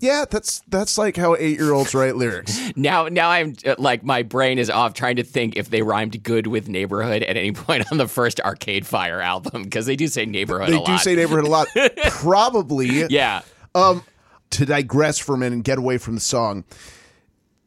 yeah, 0.00 0.24
that's 0.28 0.62
that's 0.68 0.96
like 0.96 1.16
how 1.16 1.36
eight 1.36 1.58
year 1.58 1.72
olds 1.72 1.94
write 1.94 2.16
lyrics. 2.16 2.58
Now, 2.76 3.08
now 3.08 3.28
I'm 3.28 3.54
uh, 3.66 3.74
like 3.78 4.04
my 4.04 4.22
brain 4.22 4.58
is 4.58 4.70
off 4.70 4.94
trying 4.94 5.16
to 5.16 5.22
think 5.22 5.56
if 5.56 5.68
they 5.70 5.82
rhymed 5.82 6.22
good 6.22 6.46
with 6.46 6.68
neighborhood 6.68 7.22
at 7.22 7.36
any 7.36 7.52
point 7.52 7.90
on 7.92 7.98
the 7.98 8.08
first 8.08 8.40
Arcade 8.40 8.86
Fire 8.86 9.20
album 9.20 9.64
because 9.64 9.86
they 9.86 9.96
do 9.96 10.08
say 10.08 10.24
neighborhood. 10.24 10.68
They 10.68 10.82
do 10.82 10.92
lot. 10.92 11.00
say 11.00 11.14
neighborhood 11.14 11.46
a 11.46 11.50
lot. 11.50 11.68
Probably, 12.08 13.06
yeah. 13.08 13.42
Um, 13.74 14.02
to 14.50 14.64
digress 14.64 15.18
for 15.18 15.34
a 15.34 15.38
minute 15.38 15.54
and 15.54 15.64
get 15.64 15.78
away 15.78 15.98
from 15.98 16.14
the 16.14 16.20
song, 16.20 16.64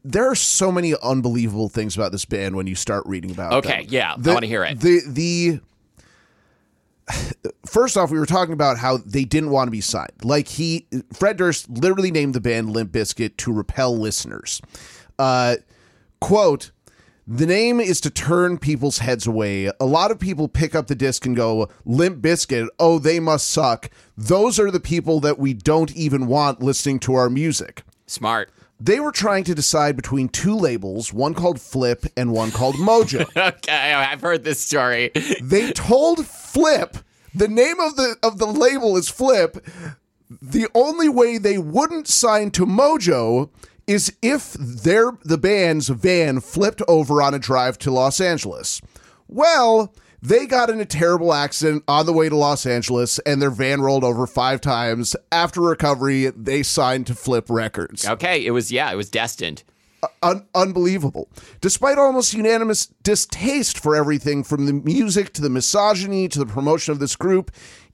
there 0.04 0.30
are 0.30 0.36
so 0.36 0.72
many 0.72 0.96
unbelievable 1.04 1.70
things 1.70 1.96
about 1.96 2.12
this 2.12 2.26
band 2.26 2.56
when 2.56 2.66
you 2.66 2.76
start 2.76 3.04
reading 3.06 3.30
about. 3.32 3.54
It. 3.54 3.56
Okay, 3.58 3.84
them. 3.84 3.94
yeah, 3.94 4.16
I 4.16 4.34
wanna 4.34 4.48
hear 4.48 4.64
it. 4.64 4.80
The 4.80 5.02
the 5.08 5.60
first 7.74 7.98
off, 7.98 8.12
we 8.12 8.20
were 8.20 8.26
talking 8.26 8.54
about 8.54 8.78
how 8.78 8.98
they 8.98 9.26
didn't 9.26 9.50
want 9.50 9.68
to 9.68 9.72
be 9.72 9.82
signed. 9.82 10.24
Like 10.24 10.48
he, 10.48 10.88
Fred 11.12 11.38
Durst, 11.38 11.70
literally 11.70 12.12
named 12.12 12.36
the 12.36 12.42
band 12.42 12.70
Limp 12.70 12.92
Bizkit 12.92 13.36
to 13.38 13.52
repel 13.52 13.98
listeners. 13.98 14.62
Uh, 15.20 15.58
quote. 16.22 16.72
The 17.26 17.46
name 17.46 17.80
is 17.80 18.02
to 18.02 18.10
turn 18.10 18.58
people's 18.58 18.98
heads 18.98 19.26
away. 19.26 19.72
A 19.80 19.86
lot 19.86 20.12
of 20.12 20.20
people 20.20 20.50
pick 20.50 20.76
up 20.76 20.88
the 20.88 20.96
disc 20.96 21.26
and 21.26 21.38
go, 21.38 21.70
Limp 21.86 22.22
Bizkit, 22.22 22.68
oh, 22.80 23.00
they 23.00 23.22
must 23.22 23.50
suck. 23.50 23.90
Those 24.18 24.60
are 24.60 24.70
the 24.70 24.82
people 24.82 25.22
that 25.22 25.40
we 25.40 25.54
don't 25.54 25.96
even 25.96 26.28
want 26.28 26.62
listening 26.62 27.00
to 27.00 27.14
our 27.14 27.30
music. 27.30 27.84
Smart. 28.08 28.50
They 28.78 29.00
were 29.00 29.14
trying 29.14 29.46
to 29.46 29.56
decide 29.56 29.96
between 29.96 30.28
two 30.28 30.54
labels, 30.54 31.14
one 31.14 31.34
called 31.34 31.62
Flip 31.62 32.06
and 32.18 32.34
one 32.34 32.52
called 32.52 32.76
Mojo. 32.76 33.26
Okay, 33.56 33.94
I've 33.94 34.20
heard 34.20 34.44
this 34.44 34.60
story. 34.60 35.10
they 35.42 35.72
told 35.72 36.28
Flip, 36.28 36.98
the 37.34 37.48
name 37.48 37.80
of 37.80 37.96
the 37.96 38.16
of 38.24 38.38
the 38.38 38.48
label 38.48 38.98
is 38.98 39.10
Flip. 39.10 39.66
The 40.42 40.68
only 40.74 41.10
way 41.10 41.38
they 41.38 41.58
wouldn't 41.58 42.08
sign 42.08 42.52
to 42.52 42.66
Mojo 42.66 43.50
is 43.86 44.16
if 44.22 44.54
their 44.54 45.12
the 45.24 45.38
band's 45.38 45.90
van 45.90 46.40
flipped 46.40 46.82
over 46.88 47.22
on 47.22 47.34
a 47.34 47.40
drive 47.40 47.78
to 47.80 47.92
Los 47.92 48.22
Angeles. 48.22 48.82
Well, 49.28 49.94
they 50.22 50.46
got 50.46 50.70
in 50.70 50.80
a 50.80 50.86
terrible 50.86 51.34
accident 51.34 51.84
on 51.88 52.06
the 52.06 52.14
way 52.14 52.30
to 52.30 52.36
Los 52.36 52.66
Angeles 52.66 53.20
and 53.20 53.42
their 53.42 53.50
van 53.50 53.82
rolled 53.82 54.06
over 54.06 54.26
5 54.26 54.62
times. 54.62 55.18
After 55.32 55.60
recovery, 55.60 56.30
they 56.30 56.64
signed 56.64 57.08
to 57.08 57.16
Flip 57.16 57.46
Records. 57.50 58.08
Okay, 58.08 58.46
it 58.46 58.52
was 58.52 58.72
yeah, 58.72 58.92
it 58.92 58.96
was 58.96 59.10
destined. 59.10 59.64
Un- 60.22 60.46
unbelievable. 60.56 61.30
Despite 61.62 61.98
almost 61.98 62.34
unanimous 62.34 62.88
distaste 63.04 63.80
for 63.80 63.96
everything 63.96 64.44
from 64.44 64.66
the 64.66 64.74
music 64.74 65.34
to 65.34 65.42
the 65.42 65.50
misogyny 65.50 66.28
to 66.30 66.40
the 66.40 66.46
promotion 66.46 66.92
of 66.92 67.00
this 67.00 67.16
group, 67.16 67.52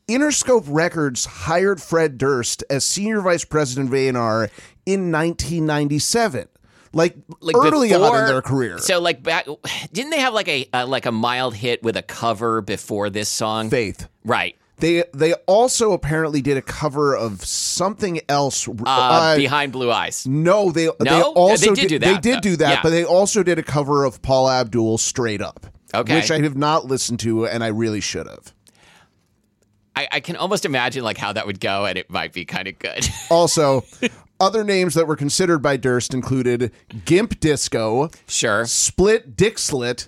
Interscope 0.07 0.65
Records 0.67 1.25
hired 1.25 1.81
Fred 1.81 2.17
Durst 2.17 2.63
as 2.69 2.83
senior 2.83 3.21
vice 3.21 3.45
president 3.45 3.89
of 3.89 3.93
A&R 3.93 4.49
in 4.85 5.11
1997. 5.11 6.47
Like, 6.91 7.15
Like 7.41 7.55
early 7.55 7.93
on 7.93 8.17
in 8.21 8.25
their 8.25 8.41
career. 8.41 8.79
So 8.79 8.99
like 8.99 9.21
back, 9.21 9.45
didn't 9.93 10.09
they 10.09 10.19
have 10.19 10.33
like 10.33 10.47
a 10.47 10.67
uh, 10.73 10.87
like 10.87 11.05
a 11.05 11.11
mild 11.11 11.53
hit 11.53 11.83
with 11.83 11.95
a 11.95 12.01
cover 12.01 12.61
before 12.61 13.11
this 13.11 13.29
song? 13.29 13.69
Faith. 13.69 14.07
Right. 14.25 14.55
They 14.79 15.03
they 15.13 15.33
also 15.45 15.91
apparently 15.91 16.41
did 16.41 16.57
a 16.57 16.62
cover 16.62 17.15
of 17.15 17.43
something 17.45 18.21
else. 18.29 18.67
Uh, 18.67 18.74
Uh, 18.86 19.36
behind 19.36 19.71
blue 19.71 19.91
eyes. 19.91 20.25
no, 20.27 20.71
they 20.71 20.89
they 21.00 21.21
also 21.21 21.75
They 21.75 21.81
did 21.81 21.89
do 21.89 22.00
They 22.00 22.13
that, 22.13 22.21
did 22.24 22.41
do 22.41 22.55
that, 22.57 22.69
Yeah. 22.69 22.79
but 22.81 22.89
they 22.91 23.03
also 23.03 23.43
did 23.43 23.59
a 23.59 23.63
cover 23.63 24.05
of 24.05 24.21
Paula 24.21 24.59
Abdul 24.62 24.98
"Straight 24.98 25.41
Up," 25.41 25.65
Okay. 25.93 26.15
which 26.15 26.31
I 26.31 26.39
have 26.39 26.55
not 26.55 26.86
listened 26.86 27.19
to, 27.21 27.45
and 27.45 27.63
I 27.63 27.67
really 27.67 28.00
should 28.01 28.27
have. 28.27 28.53
I, 29.95 30.07
I 30.13 30.19
can 30.21 30.36
almost 30.38 30.63
imagine 30.65 31.03
like 31.03 31.17
how 31.17 31.33
that 31.33 31.45
would 31.45 31.59
go, 31.59 31.86
and 31.86 31.98
it 31.98 32.09
might 32.09 32.31
be 32.31 32.45
kind 32.45 32.67
of 32.67 32.79
good. 32.79 33.07
Also, 33.29 33.83
other 34.39 34.63
names 34.63 34.93
that 34.93 35.07
were 35.07 35.15
considered 35.17 35.59
by 35.59 35.75
Durst 35.77 36.13
included 36.13 36.71
Gimp 37.05 37.39
Disco, 37.41 38.09
sure. 38.27 38.65
Split 38.65 39.36
Dick 39.36 39.57
Slit, 39.59 40.07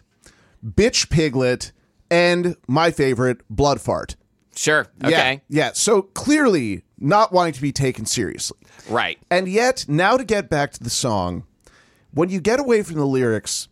Bitch 0.65 1.09
Piglet, 1.09 1.71
and 2.09 2.55
my 2.67 2.89
favorite, 2.91 3.41
Blood 3.49 3.81
Fart. 3.81 4.15
Sure. 4.55 4.87
Okay. 5.03 5.41
Yeah, 5.49 5.65
yeah. 5.67 5.71
So 5.73 6.01
clearly 6.01 6.83
not 6.99 7.31
wanting 7.31 7.53
to 7.53 7.61
be 7.61 7.71
taken 7.71 8.05
seriously. 8.05 8.57
Right. 8.89 9.17
And 9.29 9.47
yet, 9.47 9.85
now 9.87 10.17
to 10.17 10.23
get 10.23 10.49
back 10.49 10.71
to 10.73 10.83
the 10.83 10.89
song, 10.89 11.45
when 12.13 12.29
you 12.29 12.41
get 12.41 12.59
away 12.59 12.83
from 12.83 12.95
the 12.95 13.05
lyrics, 13.05 13.69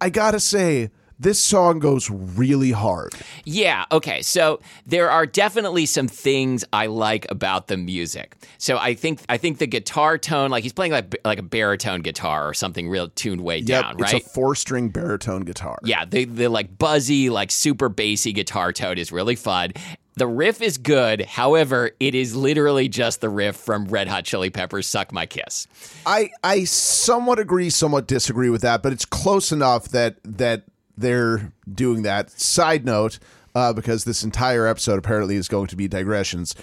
I 0.00 0.10
gotta 0.10 0.40
say, 0.40 0.90
this 1.20 1.38
song 1.38 1.80
goes 1.80 2.08
really 2.08 2.70
hard. 2.70 3.12
Yeah, 3.44 3.84
okay. 3.92 4.22
So 4.22 4.60
there 4.86 5.10
are 5.10 5.26
definitely 5.26 5.84
some 5.84 6.08
things 6.08 6.64
I 6.72 6.86
like 6.86 7.30
about 7.30 7.66
the 7.66 7.76
music. 7.76 8.36
So 8.56 8.78
I 8.78 8.94
think 8.94 9.20
I 9.28 9.36
think 9.36 9.58
the 9.58 9.66
guitar 9.66 10.16
tone, 10.16 10.50
like 10.50 10.62
he's 10.62 10.72
playing 10.72 10.92
like 10.92 11.14
like 11.22 11.38
a 11.38 11.42
baritone 11.42 12.00
guitar 12.00 12.48
or 12.48 12.54
something 12.54 12.88
real 12.88 13.08
tuned 13.08 13.42
way 13.42 13.60
down, 13.60 13.98
right? 13.98 14.14
it's 14.14 14.26
a 14.26 14.30
four 14.30 14.54
string 14.54 14.88
baritone 14.88 15.42
guitar. 15.42 15.78
yeah, 15.84 16.06
the 16.06 16.24
the 16.24 16.48
like 16.48 16.78
buzzy, 16.78 17.28
like 17.28 17.50
super 17.50 17.90
bassy 17.90 18.32
guitar 18.32 18.72
tone 18.72 18.96
is 18.96 19.12
really 19.12 19.36
fun. 19.36 19.72
The 20.20 20.26
riff 20.26 20.60
is 20.60 20.76
good. 20.76 21.22
However, 21.22 21.92
it 21.98 22.14
is 22.14 22.36
literally 22.36 22.90
just 22.90 23.22
the 23.22 23.30
riff 23.30 23.56
from 23.56 23.86
Red 23.86 24.06
Hot 24.06 24.22
Chili 24.22 24.50
Peppers 24.50 24.86
"Suck 24.86 25.14
My 25.14 25.24
Kiss." 25.24 25.66
I 26.04 26.28
I 26.44 26.64
somewhat 26.64 27.38
agree, 27.38 27.70
somewhat 27.70 28.06
disagree 28.06 28.50
with 28.50 28.60
that, 28.60 28.82
but 28.82 28.92
it's 28.92 29.06
close 29.06 29.50
enough 29.50 29.88
that 29.88 30.16
that 30.24 30.64
they're 30.94 31.54
doing 31.72 32.02
that. 32.02 32.30
Side 32.38 32.84
note, 32.84 33.18
uh, 33.54 33.72
because 33.72 34.04
this 34.04 34.22
entire 34.22 34.66
episode 34.66 34.98
apparently 34.98 35.36
is 35.36 35.48
going 35.48 35.68
to 35.68 35.76
be 35.76 35.88
digressions. 35.88 36.54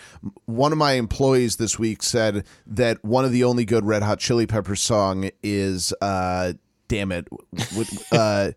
One 0.45 0.71
of 0.71 0.77
my 0.77 0.91
employees 0.91 1.55
this 1.55 1.79
week 1.79 2.03
said 2.03 2.45
that 2.67 3.03
one 3.03 3.25
of 3.25 3.31
the 3.31 3.43
only 3.43 3.65
good 3.65 3.85
Red 3.85 4.03
Hot 4.03 4.19
Chili 4.19 4.45
Peppers 4.45 4.81
song 4.81 5.31
is 5.41 5.95
uh, 5.99 6.53
damn 6.89 7.11
it, 7.11 7.27
with, 7.75 8.13
uh, 8.13 8.51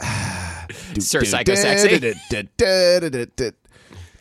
Sir 0.98 1.22
Psycho 1.22 1.54
Sexy. 1.54 2.14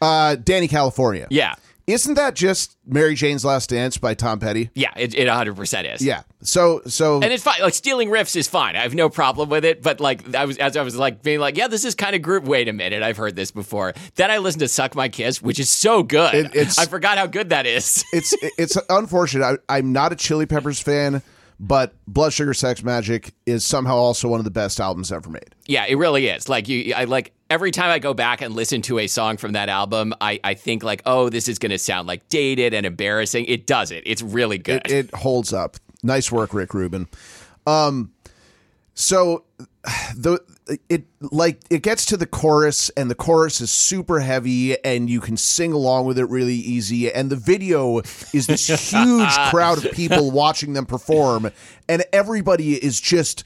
uh, 0.01 0.35
Dani 0.37 0.69
California. 0.69 1.27
Yeah, 1.29 1.55
Isn't 1.87 2.13
that 2.15 2.35
just 2.35 2.77
Mary 2.85 3.15
Jane's 3.15 3.43
Last 3.45 3.69
Dance 3.69 3.97
by 3.97 4.13
Tom 4.13 4.39
Petty? 4.39 4.69
yeah, 4.75 4.91
it, 4.95 5.13
it 5.13 5.27
100% 5.27 5.93
is. 5.95 6.01
Yeah. 6.01 6.23
So 6.43 6.81
so 6.87 7.15
And 7.21 7.31
it's 7.31 7.43
fine. 7.43 7.61
Like 7.61 7.73
stealing 7.75 8.09
riffs 8.09 8.35
is 8.35 8.47
fine. 8.47 8.75
I 8.75 8.79
have 8.81 8.95
no 8.95 9.09
problem 9.09 9.49
with 9.49 9.63
it. 9.63 9.83
But 9.83 9.99
like 9.99 10.33
I 10.35 10.45
was 10.45 10.57
as 10.57 10.75
I 10.75 10.81
was 10.81 10.95
like 10.95 11.21
being 11.21 11.39
like, 11.39 11.55
yeah, 11.57 11.67
this 11.67 11.85
is 11.85 11.93
kind 11.93 12.15
of 12.15 12.21
group. 12.23 12.45
Wait 12.45 12.67
a 12.67 12.73
minute, 12.73 13.03
I've 13.03 13.17
heard 13.17 13.35
this 13.35 13.51
before. 13.51 13.93
Then 14.15 14.31
I 14.31 14.39
listened 14.39 14.61
to 14.61 14.67
"Suck 14.67 14.95
My 14.95 15.07
Kiss," 15.09 15.39
which 15.41 15.59
is 15.59 15.69
so 15.69 16.01
good. 16.01 16.33
It- 16.33 16.55
it's- 16.55 16.79
I 16.79 16.85
forgot 16.87 17.17
how 17.19 17.27
good 17.27 17.49
that 17.49 17.65
is. 17.67 18.03
it's 18.11 18.33
it's 18.57 18.75
unfortunate. 18.89 19.59
I, 19.69 19.77
I'm 19.77 19.91
not 19.91 20.11
a 20.11 20.15
Chili 20.15 20.47
Peppers 20.47 20.79
fan, 20.79 21.21
but 21.61 21.93
Blood 22.07 22.33
Sugar 22.33 22.55
Sex 22.55 22.81
Magik 22.81 23.33
is 23.45 23.63
somehow 23.63 23.95
also 23.95 24.27
one 24.27 24.39
of 24.39 24.45
the 24.45 24.51
best 24.51 24.79
albums 24.79 25.11
ever 25.11 25.29
made. 25.29 25.55
yeah, 25.67 25.85
it 25.87 25.95
really 25.95 26.27
is. 26.27 26.49
Like 26.49 26.67
you, 26.67 26.93
I 26.95 27.03
like 27.03 27.33
every 27.51 27.69
time 27.69 27.91
I 27.91 27.99
go 27.99 28.15
back 28.15 28.41
and 28.41 28.55
listen 28.55 28.81
to 28.83 28.97
a 28.97 29.05
song 29.05 29.37
from 29.37 29.51
that 29.53 29.69
album, 29.69 30.15
I 30.19 30.39
I 30.43 30.55
think 30.55 30.81
like, 30.81 31.03
oh, 31.05 31.29
this 31.29 31.47
is 31.47 31.59
going 31.59 31.69
to 31.69 31.77
sound 31.77 32.07
like 32.07 32.27
dated 32.29 32.73
and 32.73 32.83
embarrassing. 32.83 33.45
It 33.45 33.67
doesn't. 33.67 34.01
It's 34.07 34.23
really 34.23 34.57
good. 34.57 34.81
It, 34.85 34.91
it 34.91 35.13
holds 35.13 35.53
up. 35.53 35.77
Nice 36.01 36.31
work, 36.31 36.55
Rick 36.55 36.73
Rubin. 36.73 37.07
Um, 37.67 38.11
so 38.95 39.43
the 40.15 40.39
it 40.89 41.05
like 41.19 41.59
it 41.69 41.81
gets 41.81 42.05
to 42.05 42.15
the 42.17 42.25
chorus 42.27 42.89
and 42.91 43.09
the 43.09 43.15
chorus 43.15 43.59
is 43.61 43.71
super 43.71 44.19
heavy 44.19 44.77
and 44.85 45.09
you 45.09 45.19
can 45.19 45.35
sing 45.35 45.73
along 45.73 46.05
with 46.05 46.17
it 46.19 46.25
really 46.25 46.53
easy 46.55 47.11
and 47.11 47.29
the 47.29 47.35
video 47.35 47.97
is 48.33 48.45
this 48.47 48.67
huge 48.91 49.29
crowd 49.49 49.83
of 49.83 49.91
people 49.91 50.31
watching 50.31 50.73
them 50.73 50.85
perform 50.85 51.49
and 51.89 52.03
everybody 52.13 52.73
is 52.75 53.01
just 53.01 53.43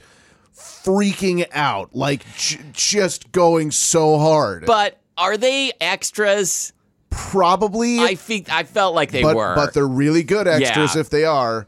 freaking 0.54 1.46
out 1.52 1.94
like 1.96 2.24
j- 2.36 2.60
just 2.72 3.32
going 3.32 3.70
so 3.70 4.18
hard 4.18 4.66
but 4.66 5.00
are 5.16 5.36
they 5.36 5.72
extras? 5.80 6.72
probably 7.08 7.98
I 8.00 8.14
think 8.14 8.52
I 8.52 8.64
felt 8.64 8.94
like 8.94 9.10
they 9.10 9.22
but 9.22 9.36
were. 9.36 9.54
but 9.54 9.72
they're 9.72 9.86
really 9.88 10.22
good 10.22 10.46
extras 10.46 10.94
Yeah. 10.94 11.00
if 11.00 11.08
they 11.08 11.24
are. 11.24 11.66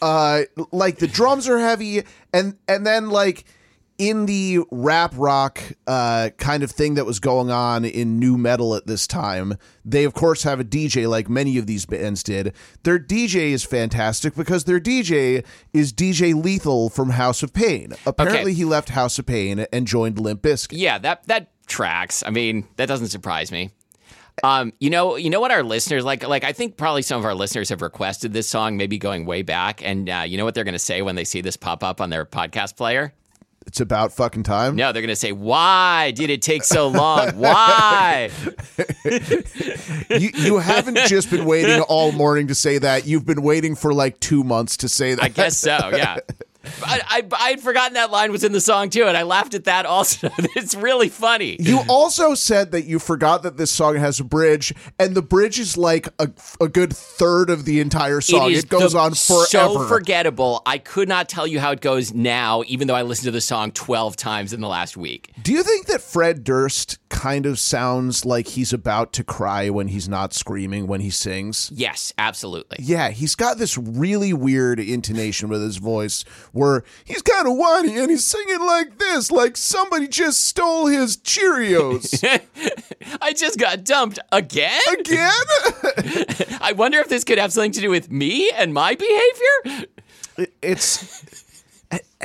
Uh, 0.00 0.42
like 0.72 0.98
the 0.98 1.06
drums 1.06 1.46
are 1.48 1.58
heavy, 1.58 2.02
and 2.32 2.56
and 2.66 2.86
then 2.86 3.10
like 3.10 3.44
in 4.02 4.26
the 4.26 4.58
rap 4.72 5.14
rock 5.16 5.62
uh 5.86 6.30
kind 6.36 6.64
of 6.64 6.72
thing 6.72 6.94
that 6.94 7.06
was 7.06 7.20
going 7.20 7.52
on 7.52 7.84
in 7.84 8.18
nu 8.18 8.36
metal 8.36 8.74
at 8.74 8.84
this 8.84 9.06
time, 9.06 9.54
they 9.84 10.02
of 10.02 10.12
course 10.12 10.42
have 10.42 10.58
a 10.58 10.64
DJ 10.64 11.08
like 11.08 11.28
many 11.28 11.56
of 11.56 11.66
these 11.68 11.86
bands 11.86 12.24
did. 12.24 12.52
Their 12.82 12.98
DJ 12.98 13.52
is 13.52 13.62
fantastic 13.62 14.34
because 14.34 14.64
their 14.64 14.80
DJ 14.80 15.44
is 15.72 15.92
DJ 15.92 16.34
Lethal 16.34 16.90
from 16.90 17.10
House 17.10 17.44
of 17.44 17.52
Pain. 17.52 17.92
Apparently, 18.04 18.54
he 18.54 18.64
left 18.64 18.88
House 18.88 19.20
of 19.20 19.26
Pain 19.26 19.66
and 19.72 19.86
joined 19.86 20.18
Limp 20.18 20.42
Bizkit. 20.42 20.76
Yeah, 20.76 20.98
that 20.98 21.24
that 21.28 21.50
tracks. 21.66 22.24
I 22.26 22.30
mean, 22.30 22.66
that 22.76 22.86
doesn't 22.86 23.08
surprise 23.08 23.52
me. 23.52 23.70
Um, 24.42 24.72
you 24.80 24.90
know, 24.90 25.16
you 25.16 25.30
know 25.30 25.40
what 25.40 25.52
our 25.52 25.62
listeners 25.62 26.04
like. 26.04 26.26
Like, 26.26 26.42
I 26.42 26.52
think 26.52 26.76
probably 26.76 27.02
some 27.02 27.20
of 27.20 27.24
our 27.24 27.34
listeners 27.34 27.68
have 27.68 27.82
requested 27.82 28.32
this 28.32 28.48
song, 28.48 28.76
maybe 28.76 28.98
going 28.98 29.26
way 29.26 29.42
back. 29.42 29.84
And 29.84 30.10
uh, 30.10 30.24
you 30.26 30.38
know 30.38 30.44
what 30.44 30.54
they're 30.54 30.64
going 30.64 30.72
to 30.72 30.78
say 30.80 31.02
when 31.02 31.14
they 31.14 31.24
see 31.24 31.40
this 31.40 31.56
pop 31.56 31.84
up 31.84 32.00
on 32.00 32.10
their 32.10 32.26
podcast 32.26 32.76
player? 32.76 33.12
It's 33.66 33.80
about 33.80 34.12
fucking 34.12 34.42
time. 34.42 34.76
No, 34.76 34.92
they're 34.92 35.02
going 35.02 35.08
to 35.08 35.16
say, 35.16 35.32
"Why 35.32 36.10
did 36.10 36.30
it 36.30 36.42
take 36.42 36.64
so 36.64 36.88
long? 36.88 37.30
Why?" 37.36 38.30
you, 40.10 40.30
you 40.34 40.58
haven't 40.58 40.98
just 41.06 41.30
been 41.30 41.44
waiting 41.44 41.80
all 41.80 42.12
morning 42.12 42.48
to 42.48 42.54
say 42.54 42.78
that. 42.78 43.06
You've 43.06 43.24
been 43.24 43.42
waiting 43.42 43.74
for 43.74 43.94
like 43.94 44.20
two 44.20 44.44
months 44.44 44.76
to 44.78 44.88
say 44.88 45.14
that. 45.14 45.22
I 45.22 45.28
guess 45.28 45.56
so. 45.56 45.90
Yeah. 45.94 46.18
I, 46.82 47.00
I 47.06 47.22
I 47.38 47.50
had 47.50 47.60
forgotten 47.60 47.94
that 47.94 48.10
line 48.10 48.32
was 48.32 48.44
in 48.44 48.52
the 48.52 48.60
song 48.60 48.90
too, 48.90 49.04
and 49.04 49.16
I 49.16 49.22
laughed 49.22 49.54
at 49.54 49.64
that 49.64 49.86
also. 49.86 50.30
it's 50.56 50.74
really 50.74 51.08
funny. 51.08 51.56
You 51.60 51.80
also 51.88 52.34
said 52.34 52.72
that 52.72 52.84
you 52.84 52.98
forgot 52.98 53.42
that 53.42 53.56
this 53.56 53.70
song 53.70 53.96
has 53.96 54.20
a 54.20 54.24
bridge, 54.24 54.74
and 54.98 55.14
the 55.14 55.22
bridge 55.22 55.58
is 55.58 55.76
like 55.76 56.08
a, 56.18 56.30
a 56.60 56.68
good 56.68 56.94
third 56.94 57.50
of 57.50 57.64
the 57.64 57.80
entire 57.80 58.20
song. 58.20 58.50
It, 58.50 58.56
is 58.56 58.64
goes 58.64 58.94
on 58.94 59.14
forever. 59.14 59.46
So 59.46 59.86
forgettable. 59.86 60.62
I 60.66 60.78
could 60.78 61.08
not 61.08 61.28
tell 61.28 61.46
you 61.46 61.60
how 61.60 61.72
it 61.72 61.80
goes 61.80 62.12
now, 62.12 62.62
even 62.66 62.88
though 62.88 62.94
I 62.94 63.02
listened 63.02 63.26
to 63.26 63.30
the 63.30 63.40
song 63.40 63.72
12 63.72 64.16
times 64.16 64.52
in 64.52 64.60
the 64.60 64.68
last 64.68 64.96
week. 64.96 65.32
Do 65.42 65.52
you 65.52 65.62
think 65.62 65.86
that 65.86 66.00
Fred 66.00 66.44
Durst 66.44 66.98
kind 67.08 67.46
of 67.46 67.58
sounds 67.58 68.24
like 68.24 68.48
he's 68.48 68.72
about 68.72 69.12
to 69.14 69.24
cry 69.24 69.70
when 69.70 69.88
he's 69.88 70.08
not 70.08 70.32
screaming 70.32 70.86
when 70.86 71.00
he 71.00 71.10
sings? 71.10 71.70
Yes, 71.74 72.12
absolutely. 72.18 72.78
Yeah, 72.80 73.10
he's 73.10 73.34
got 73.34 73.58
this 73.58 73.76
really 73.76 74.32
weird 74.32 74.80
intonation 74.80 75.48
with 75.48 75.62
his 75.62 75.76
voice 75.76 76.24
where 76.52 76.84
he's 77.04 77.22
kind 77.22 77.46
of 77.46 77.56
whiny 77.56 77.98
and 77.98 78.10
he's 78.10 78.24
singing 78.24 78.60
like 78.60 78.98
this, 78.98 79.30
like 79.30 79.56
somebody 79.56 80.06
just 80.06 80.46
stole 80.46 80.86
his 80.86 81.16
Cheerios. 81.16 82.22
I 83.20 83.32
just 83.32 83.58
got 83.58 83.84
dumped 83.84 84.18
again? 84.30 84.80
Again? 84.98 85.30
I 86.60 86.72
wonder 86.76 86.98
if 86.98 87.08
this 87.08 87.24
could 87.24 87.38
have 87.38 87.52
something 87.52 87.72
to 87.72 87.80
do 87.80 87.90
with 87.90 88.10
me 88.10 88.50
and 88.50 88.72
my 88.72 88.94
behavior. 88.94 89.86
it's 90.62 91.24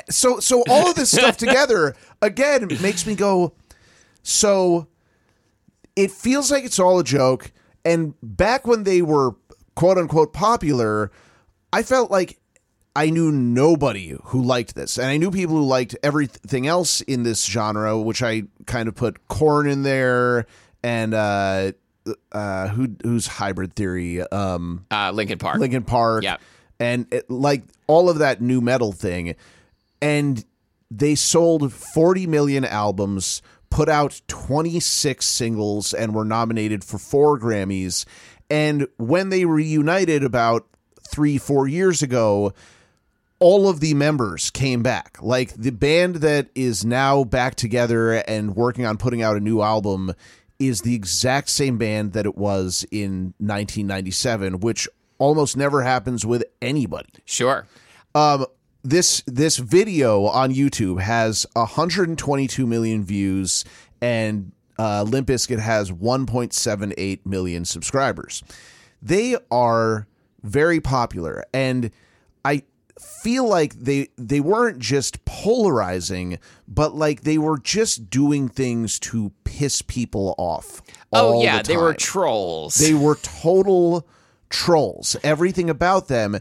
so 0.10 0.40
so 0.40 0.64
all 0.70 0.90
of 0.90 0.96
this 0.96 1.12
stuff 1.12 1.38
together 1.38 1.96
again 2.22 2.68
makes 2.82 3.06
me 3.06 3.16
go 3.16 3.54
so 4.24 4.88
it 5.96 6.12
feels 6.12 6.52
like 6.52 6.64
it's 6.64 6.80
all 6.80 7.00
a 7.00 7.04
joke 7.04 7.52
and 7.84 8.14
back 8.22 8.66
when 8.66 8.84
they 8.84 9.02
were 9.02 9.36
quote 9.76 9.98
unquote 9.98 10.34
popular 10.34 11.12
i 11.74 11.84
felt 11.84 12.10
like 12.12 12.40
i 12.98 13.10
knew 13.10 13.32
nobody 13.32 14.16
who 14.26 14.42
liked 14.44 14.76
this 14.76 14.98
and 14.98 15.08
i 15.08 15.18
knew 15.18 15.30
people 15.32 15.56
who 15.56 15.66
liked 15.66 15.96
everything 16.04 16.68
else 16.68 17.02
in 17.02 17.24
this 17.24 17.46
genre 17.46 17.98
which 17.98 18.22
i 18.24 18.44
kind 18.66 18.88
of 18.90 18.96
put 18.96 19.28
Korn 19.28 19.68
in 19.68 19.84
there 19.84 20.46
and 20.84 21.14
uh 21.14 21.72
uh 22.32 22.68
who 22.70 22.88
who's 23.04 23.28
hybrid 23.28 23.74
theory 23.76 24.22
um 24.22 24.86
Uh, 24.92 25.12
Linkin 25.12 25.38
Park. 25.38 25.60
Linkin 25.60 25.84
Park. 25.84 26.24
Yep. 26.24 26.42
and 26.80 27.06
it, 27.14 27.30
like 27.30 27.64
all 27.88 28.10
of 28.10 28.20
that 28.20 28.42
nu 28.42 28.62
metal 28.62 28.92
thing, 28.92 29.36
and 30.02 30.44
they 30.92 31.16
sold 31.16 31.74
40 31.74 32.28
million 32.28 32.64
albums, 32.66 33.42
put 33.70 33.90
out 33.90 34.22
26 34.28 35.26
singles, 35.26 35.94
and 35.94 36.14
were 36.16 36.24
nominated 36.26 36.84
for 36.84 36.98
four 36.98 37.38
Grammys. 37.40 38.06
And 38.50 38.88
when 38.98 39.28
they 39.30 39.44
reunited 39.46 40.24
about 40.24 40.66
three, 41.12 41.38
four 41.38 41.68
years 41.68 42.02
ago, 42.02 42.54
all 43.40 43.70
of 43.70 43.80
the 43.80 43.94
members 43.94 44.50
came 44.50 44.82
back. 44.82 45.18
Like 45.22 45.54
the 45.54 45.72
band 45.72 46.18
that 46.18 46.50
is 46.56 46.86
now 46.86 47.24
back 47.24 47.56
together 47.56 48.14
and 48.14 48.56
working 48.56 48.86
on 48.86 48.98
putting 48.98 49.22
out 49.22 49.38
a 49.38 49.40
new 49.40 49.62
album 49.62 50.14
is 50.60 50.82
the 50.82 50.96
exact 50.96 51.50
same 51.50 51.78
band 51.78 52.14
that 52.14 52.26
it 52.26 52.36
was 52.36 52.86
in 52.92 53.34
1997, 53.38 54.60
which 54.60 54.88
almost 55.20 55.56
never 55.56 55.84
happens 55.84 56.26
with 56.26 56.44
anybody. 56.62 57.10
Sure. 57.26 57.68
Um, 58.16 58.46
this 58.84 59.22
this 59.28 59.58
video 59.58 60.26
on 60.26 60.54
YouTube 60.54 61.02
has 61.02 61.46
122 61.54 62.66
million 62.66 63.04
views, 63.04 63.66
and 64.02 64.52
uh, 64.80 65.04
Limp 65.04 65.28
Bizkit 65.28 65.60
has 65.60 65.92
1.78 65.92 67.26
million 67.26 67.66
subscribers. 67.66 68.44
They 69.02 69.36
are 69.52 70.08
very 70.42 70.80
popular, 70.80 71.44
and 71.54 71.92
feel 73.00 73.48
like 73.48 73.74
they 73.76 74.10
they 74.18 74.40
weren't 74.40 74.80
just 74.80 75.24
polarizing, 75.26 76.40
but 76.68 76.96
like 76.96 77.22
they 77.22 77.38
were 77.38 77.60
just 77.60 78.10
doing 78.10 78.50
things 78.50 79.00
to 79.00 79.32
piss 79.44 79.82
people 79.82 80.36
off. 80.38 80.82
Oh 81.14 81.42
yeah, 81.42 81.62
the 81.62 81.70
they 81.70 81.78
were 81.78 81.94
trolls. 81.94 82.76
They 82.76 82.94
were 82.94 83.16
total 83.16 84.08
trolls. 84.50 85.16
Everything 85.24 85.70
about 85.70 86.08
them. 86.08 86.40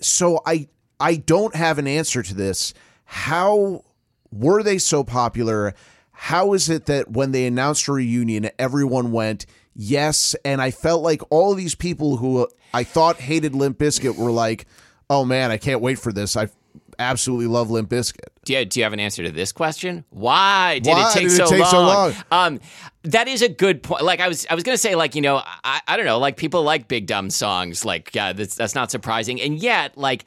So 0.00 0.40
I 0.46 0.68
I 0.98 1.16
don't 1.16 1.54
have 1.54 1.78
an 1.78 1.86
answer 1.86 2.22
to 2.22 2.34
this. 2.34 2.74
How 3.04 3.84
were 4.30 4.62
they 4.62 4.78
so 4.78 5.04
popular? 5.04 5.74
How 6.12 6.52
is 6.52 6.70
it 6.70 6.86
that 6.86 7.10
when 7.10 7.32
they 7.32 7.46
announced 7.46 7.88
a 7.88 7.92
reunion, 7.92 8.50
everyone 8.58 9.12
went 9.12 9.44
yes? 9.74 10.36
And 10.44 10.62
I 10.62 10.70
felt 10.70 11.02
like 11.02 11.20
all 11.30 11.50
of 11.50 11.58
these 11.58 11.74
people 11.74 12.18
who 12.18 12.48
I 12.72 12.84
thought 12.84 13.16
hated 13.16 13.54
Limp 13.54 13.78
Bizkit 13.78 14.16
were 14.16 14.30
like, 14.30 14.66
"Oh 15.12 15.24
man, 15.24 15.50
I 15.50 15.58
can't 15.58 15.80
wait 15.80 15.98
for 15.98 16.12
this! 16.12 16.36
I 16.36 16.48
absolutely 16.98 17.46
love 17.46 17.70
Limp 17.70 17.90
Bizkit." 17.90 18.28
Do 18.44 18.54
you, 18.54 18.64
do 18.64 18.80
you 18.80 18.84
have 18.84 18.92
an 18.92 19.00
answer 19.00 19.22
to 19.22 19.30
this 19.30 19.52
question? 19.52 20.04
Why 20.10 20.80
did 20.80 20.90
Why 20.90 21.10
it 21.10 21.12
take, 21.12 21.22
did 21.28 21.32
it 21.32 21.36
so, 21.36 21.46
take 21.46 21.60
long? 21.60 21.70
so 21.70 21.82
long? 21.82 22.14
Um, 22.32 22.60
that 23.04 23.28
is 23.28 23.42
a 23.42 23.48
good 23.48 23.82
point. 23.82 24.02
Like 24.02 24.20
I 24.20 24.28
was, 24.28 24.46
I 24.50 24.54
was 24.54 24.64
going 24.64 24.74
to 24.74 24.80
say, 24.80 24.94
like 24.94 25.14
you 25.14 25.20
know, 25.20 25.42
I, 25.62 25.80
I 25.86 25.96
don't 25.96 26.06
know, 26.06 26.18
like 26.18 26.36
people 26.36 26.62
like 26.62 26.88
big 26.88 27.06
dumb 27.06 27.30
songs. 27.30 27.84
Like 27.84 28.14
yeah, 28.14 28.32
that's 28.32 28.54
that's 28.54 28.74
not 28.74 28.90
surprising, 28.90 29.40
and 29.40 29.58
yet 29.58 29.96
like 29.96 30.24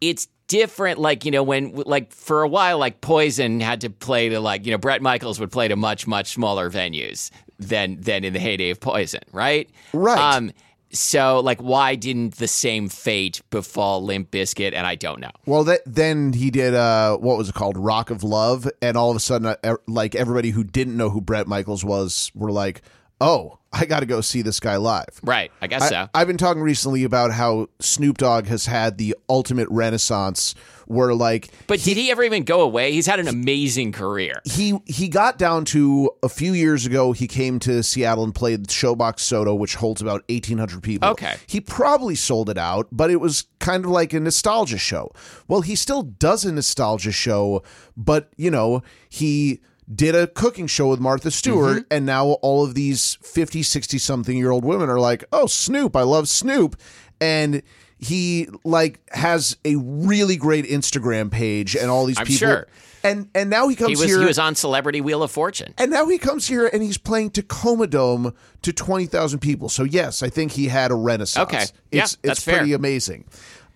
it's 0.00 0.28
different. 0.48 0.98
Like 0.98 1.24
you 1.24 1.30
know, 1.30 1.42
when 1.42 1.74
like 1.74 2.12
for 2.12 2.42
a 2.42 2.48
while, 2.48 2.78
like 2.78 3.00
Poison 3.00 3.60
had 3.60 3.80
to 3.82 3.90
play 3.90 4.28
to 4.28 4.40
like 4.40 4.64
you 4.64 4.72
know 4.72 4.78
Bret 4.78 5.02
Michaels 5.02 5.40
would 5.40 5.50
play 5.50 5.68
to 5.68 5.76
much 5.76 6.06
much 6.06 6.28
smaller 6.32 6.70
venues 6.70 7.30
than 7.58 8.00
than 8.00 8.24
in 8.24 8.32
the 8.32 8.40
heyday 8.40 8.70
of 8.70 8.80
Poison, 8.80 9.22
right? 9.32 9.68
Right. 9.92 10.18
Um. 10.18 10.52
So 10.94 11.40
like, 11.40 11.60
why 11.60 11.96
didn't 11.96 12.36
the 12.36 12.48
same 12.48 12.88
fate 12.88 13.42
befall 13.50 14.02
Limp 14.02 14.30
Bizkit? 14.30 14.72
And 14.74 14.86
I 14.86 14.94
don't 14.94 15.20
know. 15.20 15.30
Well, 15.46 15.64
that, 15.64 15.80
then 15.86 16.32
he 16.32 16.50
did 16.50 16.74
uh, 16.74 17.16
what 17.18 17.36
was 17.36 17.48
it 17.48 17.54
called, 17.54 17.76
Rock 17.76 18.10
of 18.10 18.22
Love, 18.22 18.68
and 18.80 18.96
all 18.96 19.10
of 19.10 19.16
a 19.16 19.20
sudden, 19.20 19.56
uh, 19.62 19.76
like 19.86 20.14
everybody 20.14 20.50
who 20.50 20.64
didn't 20.64 20.96
know 20.96 21.10
who 21.10 21.20
Bret 21.20 21.46
Michaels 21.46 21.84
was 21.84 22.30
were 22.34 22.52
like, 22.52 22.82
"Oh, 23.20 23.58
I 23.74 23.84
got 23.84 24.00
to 24.00 24.06
go 24.06 24.20
see 24.20 24.42
this 24.42 24.60
guy 24.60 24.76
live." 24.76 25.20
Right. 25.22 25.50
I 25.60 25.66
guess 25.66 25.88
so. 25.88 26.08
I, 26.14 26.18
have 26.18 26.28
been 26.28 26.36
talking 26.36 26.62
recently 26.62 27.04
about 27.04 27.32
how 27.32 27.68
Snoop 27.80 28.18
Dogg 28.18 28.46
has 28.46 28.66
had 28.66 28.98
the 28.98 29.16
ultimate 29.28 29.68
renaissance, 29.70 30.54
where 30.86 31.14
like 31.14 31.48
But 31.66 31.80
did 31.80 31.96
he 31.96 32.10
ever 32.10 32.22
even 32.22 32.44
go 32.44 32.60
away? 32.60 32.92
He's 32.92 33.06
had 33.06 33.20
an 33.20 33.28
amazing 33.28 33.92
career. 33.92 34.40
he 34.44 34.78
he 34.86 35.08
got 35.08 35.38
down 35.38 35.64
to 35.66 36.10
a 36.22 36.28
few 36.28 36.52
years 36.52 36.86
ago. 36.86 37.12
He 37.12 37.26
came 37.26 37.58
to 37.60 37.82
Seattle 37.82 38.24
and 38.24 38.34
played 38.34 38.68
Showbox 38.68 39.16
SoDo, 39.18 39.56
which 39.58 39.76
holds 39.76 40.00
about 40.00 40.24
eighteen 40.28 40.58
hundred 40.58 40.82
people. 40.82 41.08
Okay. 41.10 41.36
he 41.46 41.60
probably 41.60 42.14
sold 42.14 42.48
it 42.50 42.58
out, 42.58 42.88
but 42.92 43.10
it 43.10 43.20
was 43.20 43.44
kind 43.58 43.84
of 43.84 43.90
like 43.90 44.12
a 44.12 44.20
nostalgia 44.20 44.78
show. 44.78 45.10
Well, 45.48 45.62
he 45.62 45.74
still 45.74 46.02
does 46.02 46.44
a 46.44 46.52
nostalgia 46.52 47.12
show, 47.12 47.62
but 47.96 48.30
you 48.36 48.50
know 48.50 48.82
he 49.08 49.60
did 49.92 50.14
a 50.14 50.26
cooking 50.26 50.66
show 50.66 50.88
with 50.88 51.00
Martha 51.00 51.30
Stewart 51.30 51.76
Mm-hmm. 51.78 51.82
and 51.92 52.06
now 52.06 52.26
all 52.42 52.64
of 52.64 52.74
these 52.74 53.16
50 53.22 53.62
60 53.62 53.98
something 53.98 54.36
year 54.36 54.50
old 54.50 54.64
women 54.64 54.88
are 54.88 55.00
like 55.00 55.24
oh 55.32 55.46
Snoop 55.46 55.94
I 55.96 56.02
love 56.02 56.28
Snoop 56.28 56.76
and 57.20 57.62
he 57.98 58.48
like 58.64 59.00
has 59.12 59.56
a 59.64 59.76
really 59.76 60.36
great 60.36 60.64
Instagram 60.66 61.30
page 61.30 61.76
and 61.76 61.90
all 61.90 62.06
these 62.06 62.18
I'm 62.18 62.26
people 62.26 62.38
sure. 62.48 62.66
and 63.02 63.28
and 63.34 63.48
now 63.50 63.68
he 63.68 63.76
comes 63.76 63.90
He 63.90 63.96
was 63.96 64.04
here 64.04 64.20
he 64.20 64.26
was 64.26 64.38
on 64.38 64.54
Celebrity 64.54 65.00
Wheel 65.00 65.22
of 65.22 65.30
Fortune. 65.30 65.74
and 65.78 65.90
now 65.90 66.06
he 66.08 66.18
comes 66.18 66.46
here 66.46 66.68
and 66.72 66.82
he's 66.82 66.98
playing 66.98 67.30
Tacoma 67.30 67.86
Dome 67.86 68.34
to 68.62 68.72
20,000 68.72 69.38
people. 69.40 69.68
So, 69.68 69.84
yes, 69.84 70.22
I 70.22 70.28
think 70.30 70.52
he 70.52 70.68
had 70.68 70.90
a 70.90 70.94
renaissance. 70.94 71.46
Okay. 71.48 71.64
Yeah, 71.92 72.02
it's, 72.04 72.16
that's 72.16 72.38
it's 72.38 72.44
fair. 72.44 72.56
pretty 72.58 72.72
amazing. 72.72 73.26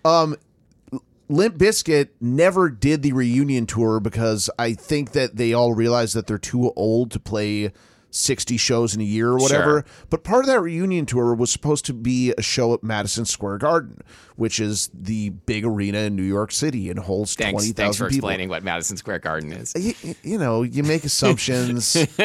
Um, 0.03 0.35
Limp 1.29 1.57
Bizkit 1.57 2.09
never 2.19 2.69
did 2.69 3.03
the 3.03 3.13
reunion 3.13 3.67
tour 3.67 3.99
because 3.99 4.49
I 4.57 4.73
think 4.73 5.11
that 5.11 5.35
they 5.35 5.53
all 5.53 5.75
realized 5.75 6.15
that 6.15 6.25
they're 6.25 6.39
too 6.39 6.73
old 6.75 7.11
to 7.11 7.19
play 7.19 7.71
60 8.11 8.57
shows 8.57 8.95
in 8.95 9.01
a 9.01 9.05
year 9.05 9.29
or 9.29 9.37
whatever. 9.37 9.85
Sure. 9.85 9.85
But 10.09 10.23
part 10.23 10.41
of 10.41 10.47
that 10.47 10.61
reunion 10.61 11.05
tour 11.05 11.35
was 11.35 11.51
supposed 11.51 11.85
to 11.85 11.93
be 11.93 12.33
a 12.35 12.41
show 12.41 12.73
at 12.73 12.83
Madison 12.83 13.25
Square 13.25 13.59
Garden, 13.59 14.01
which 14.39 14.61
is 14.61 14.89
the 14.93 15.29
big 15.31 15.65
arena 15.65 15.97
in 15.99 16.15
New 16.15 16.23
York 16.23 16.53
City 16.53 16.89
and 16.89 16.97
holds 16.97 17.35
Thanks, 17.35 17.63
20,000 17.65 17.73
thanks 17.75 17.97
for 17.97 18.05
people. 18.07 18.29
explaining 18.29 18.47
what 18.47 18.63
Madison 18.63 18.95
Square 18.95 19.19
Garden 19.19 19.51
is. 19.51 19.73
You, 19.75 20.15
you 20.23 20.37
know, 20.37 20.63
you 20.63 20.81
make 20.83 21.03
assumptions. 21.03 21.97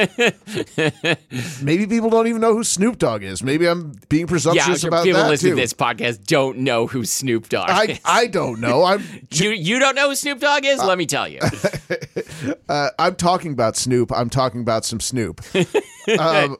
Maybe 1.62 1.87
people 1.88 2.11
don't 2.11 2.29
even 2.29 2.40
know 2.40 2.55
who 2.55 2.62
Snoop 2.62 2.98
Dogg 2.98 3.24
is. 3.24 3.42
Maybe 3.42 3.66
I'm 3.66 3.92
being 4.09 4.22
Yeah, 4.22 4.27
presumptuous 4.29 4.81
sure 4.83 4.88
about 4.88 5.05
people 5.05 5.20
that 5.22 5.29
listening 5.29 5.53
too. 5.53 5.57
to 5.57 5.61
this 5.62 5.74
podcast 5.74 6.24
don't 6.27 6.59
know 6.59 6.87
who 6.87 7.05
Snoop 7.05 7.48
Dogg 7.48 7.68
I 7.68 7.85
is. 7.87 8.00
I 8.05 8.27
don't 8.29 8.61
know. 8.61 8.85
I'm 8.85 9.03
you 9.33 9.50
you 9.50 9.81
don't 9.81 9.96
know 9.96 10.09
who 10.11 10.14
Snoop 10.14 10.38
Dogg 10.38 10.64
is? 10.64 10.79
Let 10.79 10.96
me 10.98 11.07
tell 11.07 11.27
you. 11.27 11.40
uh, 12.68 12.90
I'm 12.96 13.16
talking 13.16 13.53
about 13.53 13.77
Snoop. 13.77 14.12
I'm 14.12 14.31
talking 14.31 14.61
about 14.61 14.85
some 14.85 15.00
Snoop. 15.00 15.40
um, 16.18 16.59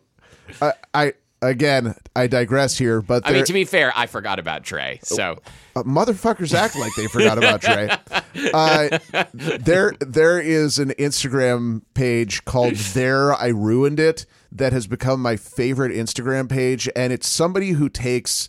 I, 0.61 0.73
I 0.93 1.13
again 1.49 1.95
I 2.17 2.27
digress 2.27 2.79
here, 2.79 3.03
but 3.03 3.27
I 3.27 3.33
mean, 3.33 3.45
to 3.45 3.53
be 3.53 3.65
fair, 3.65 3.93
I 3.97 4.07
forgot 4.07 4.39
about 4.39 4.65
Trey. 4.65 5.01
So 5.03 5.39
uh, 5.77 5.83
motherfuckers 5.83 6.55
act 6.55 6.77
like 6.77 6.93
they 6.97 7.07
forgot 7.07 7.39
about 7.39 7.63
Trey. 7.63 7.91
Uh, 8.53 8.99
there, 9.33 9.95
there 10.01 10.41
is 10.41 10.81
an 10.81 10.91
Instagram 10.99 11.83
page 11.95 12.45
called 12.45 12.75
"There 12.75 13.33
I 13.33 13.49
Ruined 13.49 14.01
It" 14.01 14.27
that 14.51 14.73
has 14.73 14.89
become 14.89 15.23
my 15.23 15.37
favorite 15.37 15.93
Instagram 15.93 16.49
page, 16.49 16.89
and 16.97 17.13
it's 17.13 17.29
somebody 17.29 17.71
who 17.71 17.89
takes. 17.89 18.49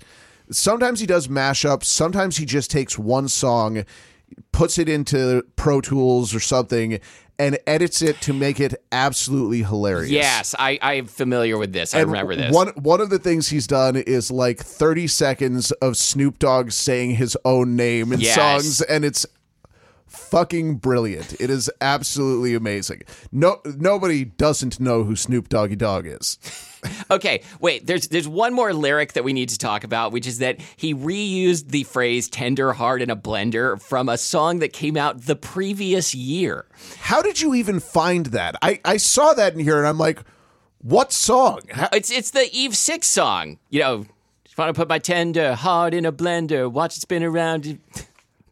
Sometimes 0.52 1.00
he 1.00 1.06
does 1.06 1.28
mashups. 1.28 1.86
Sometimes 1.86 2.38
he 2.38 2.46
just 2.46 2.72
takes 2.72 2.98
one 2.98 3.28
song, 3.28 3.86
puts 4.56 4.78
it 4.78 4.88
into 4.90 5.44
Pro 5.56 5.82
Tools 5.82 6.34
or 6.34 6.40
something, 6.40 7.00
and 7.38 7.60
edits 7.68 8.02
it 8.02 8.22
to 8.22 8.32
make 8.32 8.62
it 8.62 8.74
absolutely 8.94 9.62
hilarious. 9.64 10.10
yes, 10.12 10.56
I 10.58 10.80
I'm 10.82 11.06
familiar 11.08 11.58
with 11.58 11.74
this. 11.74 11.94
I 11.94 12.00
remember 12.00 12.36
this. 12.36 12.54
One 12.54 12.70
one 12.78 13.02
of 13.02 13.10
the 13.10 13.20
things 13.20 13.50
he's 13.50 13.68
done 13.68 13.98
is 13.98 14.32
like 14.32 14.60
30 14.60 15.08
seconds 15.08 15.72
of 15.74 15.98
Snoop 15.98 16.40
Dogg 16.40 16.72
saying 16.72 17.16
his 17.16 17.38
own 17.44 17.76
name 17.76 18.14
in 18.14 18.22
Yes. 18.22 18.36
songs, 18.36 18.82
and 18.82 19.04
it's 19.04 19.26
fucking 20.08 20.76
brilliant. 20.76 21.34
It 21.42 21.50
is 21.50 21.70
absolutely 21.82 22.56
amazing. 22.56 23.02
No 23.32 23.60
nobody 23.66 24.24
doesn't 24.26 24.80
know 24.80 25.04
who 25.04 25.16
Snoop 25.16 25.50
Doggy 25.50 25.76
Dogg 25.76 26.06
is. 26.08 26.38
Okay, 27.12 27.42
wait. 27.60 27.86
There's 27.86 28.08
there's 28.08 28.28
one 28.28 28.54
more 28.54 28.74
lyric 28.74 29.14
that 29.14 29.24
we 29.24 29.32
need 29.34 29.50
to 29.50 29.58
talk 29.58 29.84
about, 29.84 30.12
which 30.12 30.26
is 30.28 30.40
that 30.40 30.60
he 30.76 30.94
reused 30.96 31.70
the 31.70 31.84
phrase 31.84 32.28
"tender 32.30 32.74
heart 32.74 33.02
in 33.02 33.10
a 33.10 33.16
blender" 33.16 33.80
from 33.82 34.10
a 34.10 34.18
song 34.18 34.60
that 34.60 34.74
came 34.74 34.98
out 34.98 35.22
the 35.24 35.36
previous 35.36 36.16
year. 36.16 36.66
How 36.98 37.22
did 37.22 37.42
you 37.42 37.54
even 37.54 37.80
find 37.80 38.28
that? 38.28 38.56
I, 38.62 38.80
I 38.84 38.98
saw 38.98 39.34
that 39.34 39.54
in 39.54 39.60
here 39.60 39.78
and 39.78 39.88
I'm 39.88 39.98
like, 40.00 40.20
what 40.80 41.12
song? 41.14 41.62
How- 41.72 41.90
It's 41.94 42.12
it's 42.12 42.32
the 42.32 42.50
Eve 42.52 42.76
Six 42.76 43.08
song. 43.08 43.60
You 43.70 43.80
know, 43.82 44.06
just 44.44 44.58
want 44.58 44.74
to 44.74 44.80
put 44.80 44.90
my 44.90 45.00
tender 45.00 45.54
heart 45.56 45.94
in 45.94 46.06
a 46.06 46.12
blender, 46.12 46.72
watch 46.72 46.98
it 46.98 47.02
spin 47.02 47.24
around 47.24 47.80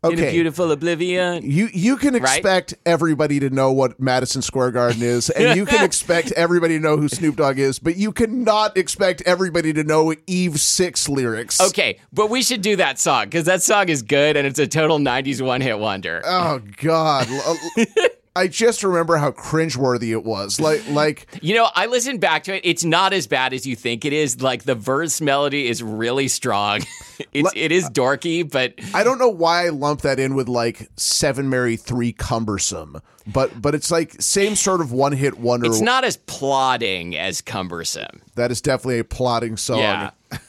in 0.03 0.11
a 0.11 0.13
Okay. 0.21 0.31
beautiful 0.31 0.71
oblivion. 0.71 1.49
You 1.49 1.69
you 1.73 1.95
can 1.97 2.15
expect 2.15 2.73
everybody 2.85 3.39
to 3.39 3.49
know 3.49 3.71
what 3.71 3.99
Madison 3.99 4.41
Square 4.41 4.71
Garden 4.71 5.01
is, 5.01 5.29
and 5.29 5.57
you 5.57 5.65
can 5.65 5.83
expect 5.89 6.31
everybody 6.33 6.77
to 6.77 6.83
know 6.83 6.97
who 6.97 7.07
Snoop 7.07 7.35
Dogg 7.37 7.57
is, 7.59 7.79
but 7.79 7.95
you 7.95 8.11
cannot 8.11 8.77
expect 8.77 9.21
everybody 9.25 9.71
to 9.73 9.83
know 9.83 10.13
Eve 10.27 10.59
Six 10.59 11.07
lyrics. 11.07 11.61
Okay, 11.61 11.99
but 12.11 12.29
we 12.29 12.43
should 12.43 12.61
do 12.61 12.75
that 12.77 12.99
song 12.99 13.25
because 13.25 13.45
that 13.45 13.61
song 13.63 13.89
is 13.89 14.01
good 14.01 14.35
and 14.37 14.45
it's 14.45 14.59
a 14.59 14.67
total 14.67 14.99
'90s 14.99 15.41
one-hit 15.41 15.79
wonder. 15.79 16.21
Oh 16.25 16.59
God! 16.81 17.27
I 18.35 18.47
just 18.47 18.83
remember 18.83 19.17
how 19.17 19.31
cringeworthy 19.31 20.11
it 20.11 20.23
was. 20.23 20.59
Like, 20.59 20.81
like 20.89 21.27
You 21.41 21.55
know, 21.55 21.69
I 21.75 21.85
listened 21.85 22.19
back 22.19 22.43
to 22.45 22.55
it. 22.55 22.61
It's 22.63 22.83
not 22.83 23.13
as 23.13 23.27
bad 23.27 23.53
as 23.53 23.65
you 23.67 23.75
think 23.75 24.05
it 24.05 24.13
is. 24.13 24.41
Like 24.41 24.63
the 24.63 24.75
verse 24.75 25.21
melody 25.21 25.67
is 25.67 25.83
really 25.83 26.27
strong. 26.27 26.81
it's 27.33 27.51
it 27.55 27.71
is 27.71 27.89
dorky, 27.89 28.49
but 28.49 28.73
I 28.93 29.03
don't 29.03 29.19
know 29.19 29.29
why 29.29 29.67
I 29.67 29.69
lump 29.69 30.01
that 30.01 30.19
in 30.19 30.33
with 30.35 30.49
like 30.49 30.89
Seven 30.97 31.49
Mary 31.49 31.75
Three 31.77 32.11
Cumbersome, 32.11 33.01
but 33.27 33.61
but 33.61 33.75
it's 33.75 33.91
like 33.91 34.19
same 34.19 34.55
sort 34.55 34.81
of 34.81 34.91
one 34.91 35.11
hit 35.11 35.37
wonder. 35.37 35.67
it's 35.67 35.81
not 35.81 36.03
as 36.03 36.17
plodding 36.17 37.15
as 37.15 37.41
cumbersome. 37.41 38.21
that 38.35 38.49
is 38.51 38.61
definitely 38.61 38.99
a 38.99 39.03
plodding 39.03 39.57
song. 39.57 39.79
Yeah. 39.79 40.11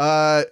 Uh, 0.00 0.42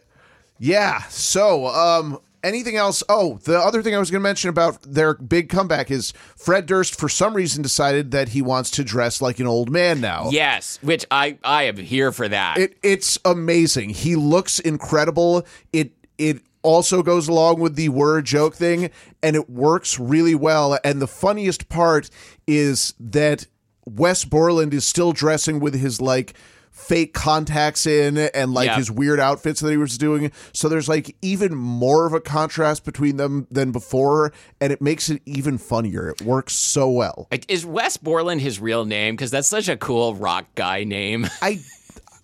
yeah. 0.61 1.03
So, 1.09 1.67
um, 1.67 2.21
anything 2.43 2.77
else? 2.77 3.03
Oh, 3.09 3.39
the 3.45 3.59
other 3.59 3.83
thing 3.83 3.95
I 3.95 3.99
was 3.99 4.11
going 4.11 4.21
to 4.21 4.29
mention 4.29 4.51
about 4.51 4.83
their 4.83 5.15
big 5.15 5.49
comeback 5.49 5.91
is 5.91 6.13
Fred 6.37 6.67
Durst, 6.67 6.99
for 6.99 7.09
some 7.09 7.35
reason, 7.35 7.63
decided 7.63 8.11
that 8.11 8.31
he 8.31 8.43
wants 8.43 8.71
to 8.73 8.85
dress 8.85 9.21
like 9.21 9.39
an 9.39 9.47
old 9.47 9.71
man 9.71 10.01
now. 10.01 10.29
Yes, 10.31 10.79
which 10.83 11.05
I 11.11 11.39
I 11.45 11.65
am 11.65 11.77
here 11.77 12.13
for 12.13 12.29
that. 12.29 12.59
It 12.59 12.79
it's 12.83 13.19
amazing. 13.25 13.91
He 13.91 14.17
looks 14.17 14.59
incredible. 14.59 15.47
It 15.73 15.93
it 16.19 16.43
also 16.63 17.03
goes 17.03 17.29
along 17.29 17.61
with 17.61 17.77
the 17.77 17.89
word 17.89 18.25
joke 18.27 18.55
thing, 18.55 18.91
and 19.23 19.37
it 19.37 19.49
works 19.49 19.99
really 19.99 20.35
well. 20.35 20.79
And 20.85 21.01
the 21.01 21.07
funniest 21.07 21.69
part 21.69 22.11
is 22.47 22.95
that 23.01 23.47
Wes 23.87 24.25
Borland 24.25 24.75
is 24.75 24.87
still 24.87 25.13
dressing 25.13 25.61
with 25.61 25.75
his 25.75 26.01
like 26.01 26.35
fake 26.71 27.13
contacts 27.13 27.87
in 27.87 28.17
and 28.19 28.55
like 28.55 28.67
Yeah. 28.67 28.77
his 28.77 28.91
weird 28.91 29.21
outfits 29.21 29.61
that 29.61 29.71
he 29.71 29.77
was 29.77 29.99
doing. 29.99 30.33
So 30.53 30.69
there's 30.69 30.89
like 30.89 31.15
even 31.23 31.55
more 31.55 32.07
of 32.07 32.13
a 32.15 32.21
contrast 32.21 32.85
between 32.85 33.17
them 33.17 33.47
than 33.51 33.71
before, 33.73 34.33
and 34.61 34.73
it 34.73 34.81
makes 34.81 35.11
it 35.11 35.21
even 35.27 35.59
funnier. 35.59 36.09
It 36.09 36.23
works 36.23 36.55
so 36.55 36.89
well. 36.91 37.29
Is 37.49 37.67
Wes 37.67 37.97
Borland 37.97 38.41
his 38.41 38.61
real 38.61 38.85
name? 38.85 39.15
Because 39.15 39.31
that's 39.31 39.49
such 39.49 39.69
a 39.69 39.77
cool 39.77 40.15
rock 40.15 40.47
guy 40.55 40.85
name. 40.85 41.27
I 41.43 41.61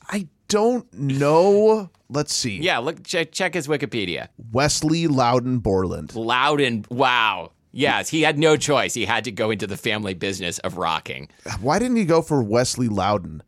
I 0.09 0.29
don't 0.49 0.93
know. 0.95 1.91
Let's 2.09 2.33
see. 2.33 2.59
yeah, 2.59 2.79
look 2.79 3.03
check, 3.03 3.33
check 3.33 3.55
his 3.55 3.67
Wikipedia. 3.67 4.29
Wesley 4.53 5.09
Loudon 5.09 5.59
Borland. 5.59 6.15
Loudon, 6.15 6.85
wow. 6.89 7.51
Yes, 7.73 8.09
he 8.09 8.23
had 8.23 8.39
no 8.39 8.57
choice. 8.57 8.95
He 8.95 9.05
had 9.05 9.25
to 9.25 9.33
go 9.33 9.51
into 9.51 9.67
the 9.67 9.77
family 9.77 10.15
business 10.15 10.59
of 10.61 10.79
rocking. 10.79 11.29
Why 11.61 11.79
didn't 11.81 11.97
he 11.97 12.05
go 12.05 12.23
for 12.23 12.43
Wesley 12.43 12.89
Loudon? 12.89 13.43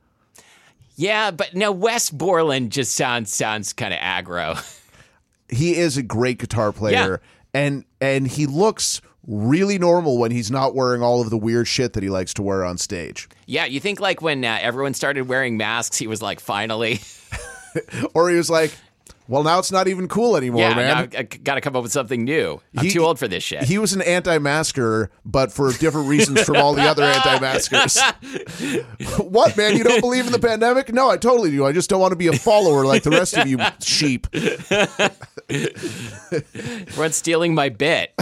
Yeah, 0.98 1.30
but 1.30 1.54
now 1.54 1.70
Wes 1.70 2.10
Borland 2.10 2.72
just 2.72 2.94
sounds 2.94 3.32
sounds 3.32 3.72
kind 3.72 3.94
of 3.94 4.00
aggro. 4.00 4.58
He 5.50 5.76
is 5.76 5.96
a 5.96 6.02
great 6.02 6.36
guitar 6.38 6.72
player, 6.72 7.22
and 7.54 7.86
and 8.02 8.28
he 8.28 8.44
looks 8.44 9.00
really 9.26 9.78
normal 9.78 10.18
when 10.18 10.30
he's 10.30 10.50
not 10.50 10.74
wearing 10.74 11.00
all 11.00 11.22
of 11.22 11.30
the 11.30 11.38
weird 11.38 11.66
shit 11.66 11.94
that 11.94 12.02
he 12.02 12.10
likes 12.10 12.34
to 12.34 12.42
wear 12.42 12.62
on 12.66 12.76
stage. 12.76 13.30
yeah, 13.46 13.64
you 13.64 13.80
think 13.80 13.98
like 13.98 14.20
when 14.20 14.44
uh, 14.44 14.58
everyone 14.60 14.92
started 14.92 15.26
wearing 15.26 15.56
masks, 15.56 15.96
he 15.96 16.06
was 16.06 16.20
like, 16.20 16.38
finally, 16.38 17.00
Or 18.14 18.28
he 18.28 18.36
was 18.36 18.50
like, 18.50 18.74
"Well, 19.28 19.44
now 19.44 19.58
it's 19.58 19.70
not 19.70 19.86
even 19.86 20.08
cool 20.08 20.36
anymore, 20.36 20.62
yeah, 20.62 20.74
man." 20.74 21.10
now 21.12 21.18
I, 21.18 21.22
got 21.22 21.54
to 21.54 21.60
come 21.60 21.76
up 21.76 21.82
with 21.82 21.92
something 21.92 22.24
new. 22.24 22.60
I'm 22.76 22.86
He- 22.86 22.90
too 22.90 23.04
old 23.04 23.18
for 23.18 23.28
this 23.28 23.44
shit. 23.44 23.62
He 23.64 23.78
was 23.78 23.92
an 23.92 24.02
anti-masker, 24.02 25.10
but 25.24 25.52
for 25.52 25.72
different 25.72 26.08
reasons 26.08 26.42
from 26.42 26.56
all 26.56 26.74
the 26.74 26.82
other 26.82 27.04
anti-maskers. 27.04 28.00
what, 29.20 29.56
man? 29.56 29.76
You 29.76 29.84
don't 29.84 30.00
believe 30.00 30.26
in 30.26 30.32
the 30.32 30.38
pandemic? 30.38 30.92
No, 30.92 31.10
I 31.10 31.16
totally 31.16 31.50
do. 31.50 31.64
I 31.64 31.72
just 31.72 31.88
don't 31.90 32.00
want 32.00 32.12
to 32.12 32.16
be 32.16 32.26
a 32.26 32.32
follower 32.32 32.84
like 32.84 33.02
the 33.04 33.10
rest 33.10 33.36
of 33.36 33.46
you 33.46 33.58
sheep. 33.80 34.26
Everyone's 35.50 37.16
stealing 37.16 37.54
my 37.54 37.68
bit. 37.68 38.12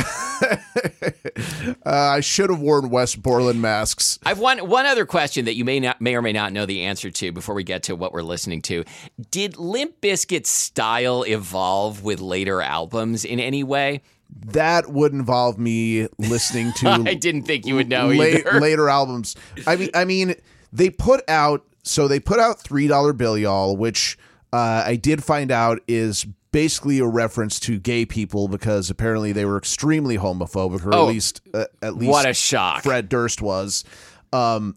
Uh, 1.85 1.91
I 1.91 2.21
should 2.21 2.51
have 2.51 2.61
worn 2.61 2.91
Wes 2.91 3.15
Borland 3.15 3.63
masks. 3.63 4.19
I've 4.25 4.39
one 4.39 4.59
one 4.69 4.87
other 4.87 5.07
question 5.07 5.45
that 5.47 5.55
you 5.55 5.65
may 5.65 5.81
not 5.81 6.01
may 6.01 6.15
or 6.15 6.23
may 6.23 6.33
not 6.33 6.53
know 6.53 6.67
the 6.67 6.83
answer 6.83 7.11
to 7.11 7.33
before 7.33 7.55
we 7.55 7.65
get 7.65 7.85
to 7.85 7.97
what 7.97 8.13
we're 8.13 8.23
listening 8.23 8.61
to. 8.63 8.85
Did 9.31 9.57
Limp 9.57 10.01
Bizkit's 10.01 10.49
style 10.97 11.23
evolve 11.25 12.03
with 12.03 12.21
later 12.21 12.61
albums 12.63 13.25
in 13.25 13.41
any 13.41 13.63
way? 13.65 14.03
That 14.47 14.91
would 14.91 15.13
involve 15.13 15.59
me 15.59 16.09
listening 16.19 16.73
to 16.79 16.89
I 17.07 17.15
didn't 17.15 17.43
think 17.43 17.67
you 17.67 17.77
would 17.77 17.89
know 17.89 18.11
either. 18.11 18.61
later 18.61 18.89
albums. 18.89 19.37
I 19.67 19.77
mean, 19.77 19.91
I 19.95 20.05
mean, 20.05 20.35
they 20.73 20.91
put 20.91 21.23
out 21.29 21.65
so 21.83 22.09
they 22.09 22.19
put 22.19 22.41
out 22.41 22.61
three 22.61 22.89
dollar 22.89 23.13
bill 23.13 23.39
y'all, 23.39 23.77
which 23.77 24.19
uh, 24.53 24.83
I 24.87 24.97
did 24.97 25.23
find 25.23 25.53
out 25.53 25.81
is 25.87 26.27
basically 26.51 26.99
a 26.99 27.07
reference 27.07 27.61
to 27.61 27.79
gay 27.79 28.05
people 28.05 28.49
because 28.49 28.91
apparently 28.91 29.33
they 29.33 29.45
were 29.45 29.59
extremely 29.59 30.19
homophobic, 30.19 30.85
or 30.85 30.95
Oh, 30.95 31.05
at 31.05 31.09
least 31.09 31.41
uh, 31.55 31.67
at 31.83 31.97
least 31.97 32.11
What 32.11 32.29
a 32.29 32.35
shock. 32.35 32.83
Fred 32.83 33.09
Durst 33.09 33.41
was. 33.41 33.85
Um, 34.33 34.77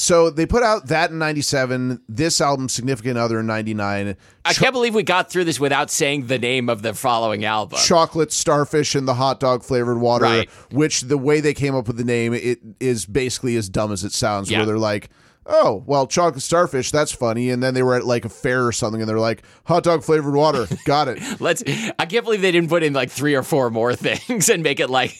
so 0.00 0.30
they 0.30 0.46
put 0.46 0.62
out 0.62 0.86
that 0.86 1.10
in 1.10 1.18
'97. 1.18 2.00
This 2.08 2.40
album, 2.40 2.68
Significant 2.68 3.18
Other, 3.18 3.40
in 3.40 3.46
'99. 3.46 4.16
I 4.44 4.52
can't 4.54 4.72
believe 4.72 4.94
we 4.94 5.02
got 5.02 5.28
through 5.30 5.44
this 5.44 5.58
without 5.58 5.90
saying 5.90 6.28
the 6.28 6.38
name 6.38 6.68
of 6.68 6.82
the 6.82 6.94
following 6.94 7.44
album. 7.44 7.78
chocolate 7.82 8.32
starfish 8.32 8.94
and 8.94 9.08
the 9.08 9.14
hot 9.14 9.40
dog 9.40 9.62
flavored 9.64 9.98
water 10.00 10.24
Right. 10.24 10.48
which 10.70 11.02
the 11.02 11.18
way 11.18 11.40
they 11.40 11.52
came 11.54 11.74
up 11.74 11.86
with 11.88 11.96
the 11.96 12.04
name 12.04 12.32
it 12.32 12.60
is 12.80 13.04
basically 13.06 13.56
as 13.56 13.68
dumb 13.68 13.92
as 13.92 14.04
it 14.04 14.12
sounds 14.12 14.50
Yeah. 14.50 14.58
where 14.58 14.66
they're 14.66 14.78
like 14.78 15.10
oh 15.50 15.82
well 15.86 16.06
chocolate 16.06 16.42
starfish 16.42 16.90
that's 16.90 17.10
funny 17.12 17.48
and 17.50 17.62
then 17.62 17.72
they 17.74 17.82
were 17.82 17.94
at 17.94 18.04
like 18.04 18.24
a 18.24 18.28
fair 18.28 18.66
or 18.66 18.72
something 18.72 19.00
and 19.00 19.08
they're 19.08 19.18
like 19.18 19.42
hot 19.64 19.82
dog 19.82 20.02
flavored 20.04 20.34
water 20.34 20.66
got 20.84 21.08
it 21.08 21.18
Let's. 21.40 21.62
I 21.98 22.04
can't 22.06 22.24
believe 22.24 22.40
they 22.42 22.52
didn't 22.52 22.68
put 22.68 22.82
in 22.82 22.92
like 22.92 23.10
three 23.10 23.34
or 23.34 23.42
four 23.42 23.70
more 23.70 23.94
things 23.96 24.48
and 24.48 24.62
make 24.62 24.78
it 24.80 24.88
like. 24.90 25.12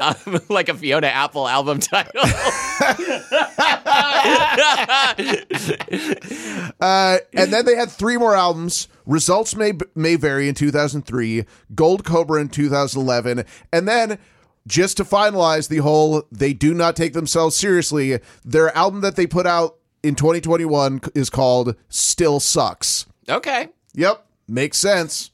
Um, 0.00 0.40
like 0.48 0.68
a 0.68 0.74
Fiona 0.74 1.08
Apple 1.08 1.48
album 1.48 1.80
title. 1.80 2.22
uh, 6.80 7.18
and 7.34 7.52
then 7.52 7.64
they 7.64 7.76
had 7.76 7.90
three 7.90 8.16
more 8.16 8.34
albums 8.34 8.88
results 9.06 9.56
may 9.56 9.72
may 9.94 10.16
vary 10.16 10.48
in 10.48 10.54
2003 10.54 11.44
gold 11.74 12.04
cobra 12.04 12.40
in 12.40 12.48
2011 12.48 13.44
and 13.72 13.88
then 13.88 14.18
just 14.66 14.98
to 14.98 15.04
finalize 15.04 15.68
the 15.68 15.78
whole 15.78 16.24
they 16.30 16.52
do 16.52 16.74
not 16.74 16.94
take 16.94 17.14
themselves 17.14 17.56
seriously 17.56 18.18
their 18.44 18.76
album 18.76 19.00
that 19.00 19.16
they 19.16 19.26
put 19.26 19.46
out 19.46 19.76
in 20.02 20.14
2021 20.14 21.00
is 21.14 21.30
called 21.30 21.74
still 21.88 22.38
sucks 22.38 23.06
okay. 23.28 23.68
Yep, 23.94 24.26
makes 24.46 24.78
sense. 24.78 25.30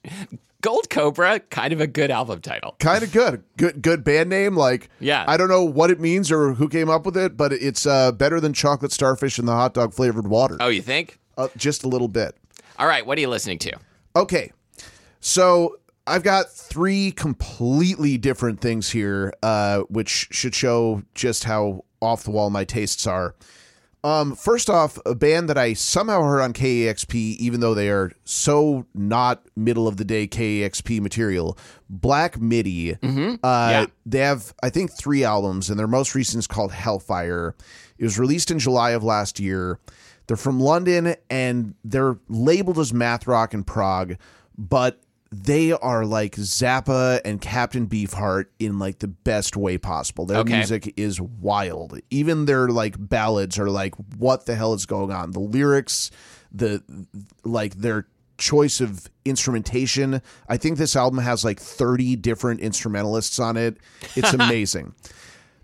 Gold 0.64 0.88
Cobra, 0.88 1.40
kind 1.40 1.74
of 1.74 1.83
a 1.83 1.87
good 1.87 2.11
album 2.11 2.40
title. 2.40 2.74
Kind 2.79 3.03
of 3.05 3.12
good. 3.12 3.44
Good 3.59 3.83
good 3.83 4.03
band 4.03 4.31
name 4.31 4.57
like 4.57 4.88
Yeah. 4.98 5.22
I 5.29 5.37
don't 5.37 5.50
know 5.50 5.62
what 5.62 5.90
it 5.90 6.00
means 6.00 6.33
or 6.33 6.55
who 6.55 6.70
came 6.70 6.88
up 6.88 7.05
with 7.05 7.18
it, 7.18 7.37
but 7.37 7.53
it's 7.53 7.85
uh, 7.85 8.12
better 8.12 8.40
than 8.40 8.55
chocolate 8.55 8.90
starfish 8.90 9.38
and 9.38 9.46
the 9.46 9.53
hot 9.53 9.74
dog 9.74 9.92
flavored 9.92 10.27
water. 10.27 10.57
Oh, 10.61 10.68
you 10.68 10.81
think? 10.81 11.18
Uh, 11.37 11.48
just 11.55 11.85
a 11.85 11.88
little 11.88 12.09
bit. 12.09 12.35
All 12.79 12.87
right, 12.87 13.05
what 13.05 13.18
are 13.18 13.20
you 13.20 13.29
listening 13.29 13.59
to? 13.59 13.72
Okay. 14.16 14.53
So, 15.20 15.77
I've 16.07 16.22
got 16.22 16.50
three 16.50 17.12
completely 17.12 18.16
different 18.16 18.62
things 18.62 18.88
here 18.90 19.35
uh, 19.42 19.81
which 19.90 20.29
should 20.31 20.55
show 20.55 21.03
just 21.14 21.44
how 21.44 21.85
off 22.00 22.24
the 22.24 22.31
wall 22.31 22.48
my 22.48 22.64
tastes 22.64 23.07
are. 23.07 23.35
Um, 24.05 24.37
first 24.37 24.69
off, 24.69 24.99
a 25.07 25.14
band 25.14 25.49
that 25.49 25.57
I 25.57 25.73
somehow 25.73 26.23
heard 26.23 26.43
on 26.43 26.53
KEXP, 26.53 27.14
even 27.38 27.61
though 27.61 27.73
they 27.73 27.88
are 27.88 28.12
so 28.25 28.85
not 28.95 29.43
middle 29.57 29.88
of 29.88 29.97
the 29.97 30.05
day 30.05 30.29
KEXP 30.29 31.01
material, 31.01 31.57
Black 31.88 32.38
MIDI. 32.38 32.93
Uh, 32.93 32.99
Yeah. 33.43 33.87
They 34.05 34.19
have, 34.19 34.55
I 34.62 34.69
think, 34.69 34.93
three 34.93 35.25
albums, 35.25 35.71
and 35.71 35.79
their 35.79 35.88
most 35.88 36.14
recent 36.14 36.40
is 36.40 36.47
called 36.47 36.71
Hellfire. 36.73 37.55
It 37.97 38.05
was 38.05 38.19
released 38.19 38.51
in 38.51 38.59
July 38.59 38.90
of 38.90 39.03
last 39.03 39.40
year. 39.40 39.81
They're 40.27 40.37
from 40.37 40.61
London, 40.61 41.17
and 41.31 41.75
they're 41.83 42.19
labeled 42.29 42.79
as 42.79 42.93
math 42.93 43.27
rock 43.27 43.55
in 43.55 43.64
prog, 43.64 44.17
but 44.59 45.01
they 45.42 45.73
are 45.73 46.05
like 46.05 46.37
Zappa 46.37 47.20
and 47.25 47.40
Captain 47.40 47.87
Beefheart 47.88 48.47
in 48.59 48.79
like 48.79 49.01
the 49.01 49.09
best 49.09 49.57
way 49.57 49.79
possible. 49.79 50.27
Their 50.27 50.38
Okay. 50.38 50.57
music 50.59 50.94
is 50.97 51.20
wild. 51.20 51.99
Even 52.11 52.44
their 52.44 52.68
like 52.68 52.94
ballads 52.99 53.59
are 53.59 53.68
like, 53.70 53.94
what 54.16 54.47
the 54.47 54.55
hell 54.55 54.75
is 54.75 54.87
going 54.87 55.11
on? 55.11 55.33
The 55.33 55.40
lyrics, 55.40 56.11
the 56.53 56.83
like 57.44 57.75
their 57.77 58.07
choice 58.38 58.81
of 58.81 59.09
instrumentation. 59.25 60.20
I 60.49 60.57
think 60.57 60.79
this 60.79 60.94
album 60.97 61.18
has 61.20 61.44
like 61.44 61.59
30 61.61 62.16
different 62.16 62.61
instrumentalists 62.61 63.38
on 63.38 63.57
it. 63.57 63.77
It's 64.16 64.33
amazing. 64.35 64.94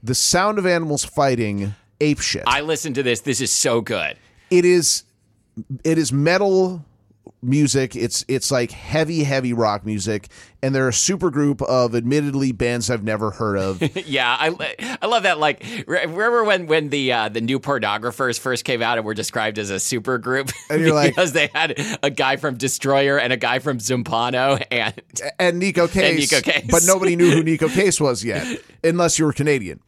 the 0.02 0.14
sound 0.14 0.58
of 0.58 0.66
animals 0.66 1.04
fighting 1.04 1.74
ape 2.00 2.20
shit. 2.20 2.44
I 2.46 2.62
listened 2.62 2.94
to 2.96 3.02
this. 3.02 3.20
This 3.20 3.40
is 3.40 3.52
so 3.52 3.80
good. 3.80 4.16
it 4.50 4.64
is 4.64 5.04
it 5.84 5.98
is 5.98 6.12
metal 6.12 6.84
music. 7.42 7.96
It's 7.96 8.24
it's 8.28 8.50
like 8.50 8.70
heavy, 8.70 9.24
heavy 9.24 9.52
rock 9.52 9.84
music, 9.84 10.28
and 10.62 10.74
they're 10.74 10.88
a 10.88 10.92
super 10.92 11.30
group 11.30 11.62
of 11.62 11.94
admittedly 11.94 12.52
bands 12.52 12.90
I've 12.90 13.02
never 13.02 13.30
heard 13.30 13.58
of. 13.58 13.96
yeah, 14.06 14.36
I, 14.38 14.98
I 15.00 15.06
love 15.06 15.22
that. 15.24 15.38
Like, 15.38 15.64
remember 15.86 16.44
when 16.44 16.66
when 16.66 16.90
the 16.90 17.12
uh, 17.12 17.28
the 17.28 17.40
new 17.40 17.58
pornographers 17.60 18.38
first 18.38 18.64
came 18.64 18.82
out 18.82 18.98
and 18.98 19.06
were 19.06 19.14
described 19.14 19.58
as 19.58 19.70
a 19.70 19.80
super 19.80 20.18
group? 20.18 20.50
And 20.68 20.80
you're 20.80 20.94
like, 20.94 21.14
because 21.14 21.32
they 21.32 21.48
had 21.54 21.80
a 22.02 22.10
guy 22.10 22.36
from 22.36 22.56
Destroyer 22.56 23.18
and 23.18 23.32
a 23.32 23.36
guy 23.36 23.58
from 23.58 23.78
Zumpano 23.78 24.62
and 24.70 24.94
and 25.38 25.62
Neko 25.62 25.90
Case, 25.90 26.30
Neko 26.30 26.42
Case. 26.42 26.66
but 26.70 26.82
nobody 26.86 27.16
knew 27.16 27.30
who 27.30 27.42
Neko 27.42 27.72
Case 27.72 28.00
was 28.00 28.24
yet, 28.24 28.60
unless 28.84 29.18
you 29.18 29.24
were 29.24 29.32
Canadian. 29.32 29.80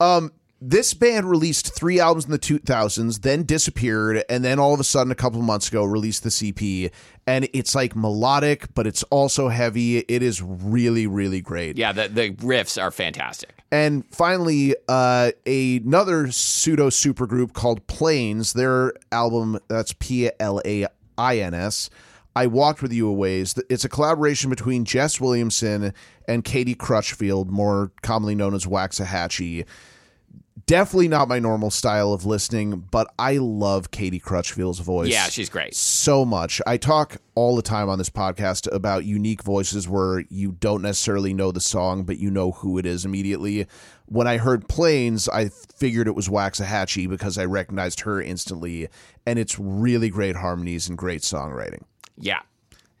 Um, 0.00 0.32
this 0.60 0.94
band 0.94 1.28
released 1.28 1.74
three 1.74 2.00
albums 2.00 2.24
in 2.24 2.30
the 2.30 2.38
2000s, 2.38 3.20
then 3.20 3.42
disappeared, 3.42 4.24
and 4.28 4.44
then 4.44 4.58
all 4.58 4.72
of 4.72 4.80
a 4.80 4.84
sudden, 4.84 5.10
a 5.10 5.14
couple 5.14 5.38
of 5.38 5.44
months 5.44 5.68
ago, 5.68 5.84
released 5.84 6.22
the 6.22 6.30
CP. 6.30 6.90
And 7.26 7.48
it's 7.52 7.74
like 7.74 7.94
melodic, 7.94 8.72
but 8.74 8.86
it's 8.86 9.02
also 9.04 9.48
heavy. 9.48 9.98
It 9.98 10.22
is 10.22 10.40
really, 10.40 11.06
really 11.06 11.40
great. 11.40 11.76
yeah, 11.76 11.92
the 11.92 12.08
the 12.08 12.30
riffs 12.30 12.80
are 12.80 12.90
fantastic. 12.90 13.52
And 13.70 14.04
finally, 14.14 14.76
uh, 14.88 15.32
another 15.44 16.30
pseudo 16.30 16.88
supergroup 16.88 17.52
called 17.52 17.86
Plains, 17.88 18.52
their 18.52 18.92
album, 19.10 19.58
that's 19.68 19.92
P 19.98 20.30
L 20.38 20.62
A 20.64 20.86
I 21.18 21.38
N 21.38 21.52
S. 21.52 21.90
I 22.36 22.46
Walked 22.46 22.82
With 22.82 22.92
You 22.92 23.08
a 23.08 23.12
Ways. 23.12 23.54
It's 23.70 23.84
a 23.84 23.88
collaboration 23.88 24.50
between 24.50 24.84
Jess 24.84 25.20
Williamson 25.20 25.94
and 26.28 26.44
Katie 26.44 26.74
Crutchfield, 26.74 27.50
more 27.50 27.92
commonly 28.02 28.34
known 28.34 28.54
as 28.54 28.66
Waxahatchee. 28.66 29.64
Definitely 30.66 31.06
not 31.06 31.28
my 31.28 31.38
normal 31.38 31.70
style 31.70 32.12
of 32.12 32.26
listening, 32.26 32.88
but 32.90 33.06
I 33.20 33.36
love 33.36 33.92
Katie 33.92 34.18
Crutchfield's 34.18 34.80
voice 34.80 35.08
Yeah, 35.12 35.28
she's 35.28 35.48
great. 35.48 35.76
so 35.76 36.24
much. 36.24 36.60
I 36.66 36.76
talk 36.76 37.18
all 37.36 37.54
the 37.54 37.62
time 37.62 37.88
on 37.88 37.98
this 37.98 38.10
podcast 38.10 38.66
about 38.74 39.04
unique 39.04 39.44
voices 39.44 39.88
where 39.88 40.24
you 40.28 40.56
don't 40.58 40.82
necessarily 40.82 41.32
know 41.32 41.52
the 41.52 41.60
song, 41.60 42.02
but 42.02 42.18
you 42.18 42.32
know 42.32 42.50
who 42.50 42.78
it 42.78 42.86
is 42.86 43.04
immediately. 43.04 43.68
When 44.06 44.26
I 44.26 44.38
heard 44.38 44.68
Plains, 44.68 45.28
I 45.28 45.50
figured 45.50 46.08
it 46.08 46.16
was 46.16 46.28
Waxahatchee 46.28 47.08
because 47.08 47.38
I 47.38 47.44
recognized 47.44 48.00
her 48.00 48.20
instantly, 48.20 48.88
and 49.24 49.38
it's 49.38 49.60
really 49.60 50.08
great 50.08 50.34
harmonies 50.34 50.88
and 50.88 50.98
great 50.98 51.22
songwriting. 51.22 51.82
Yeah. 52.18 52.40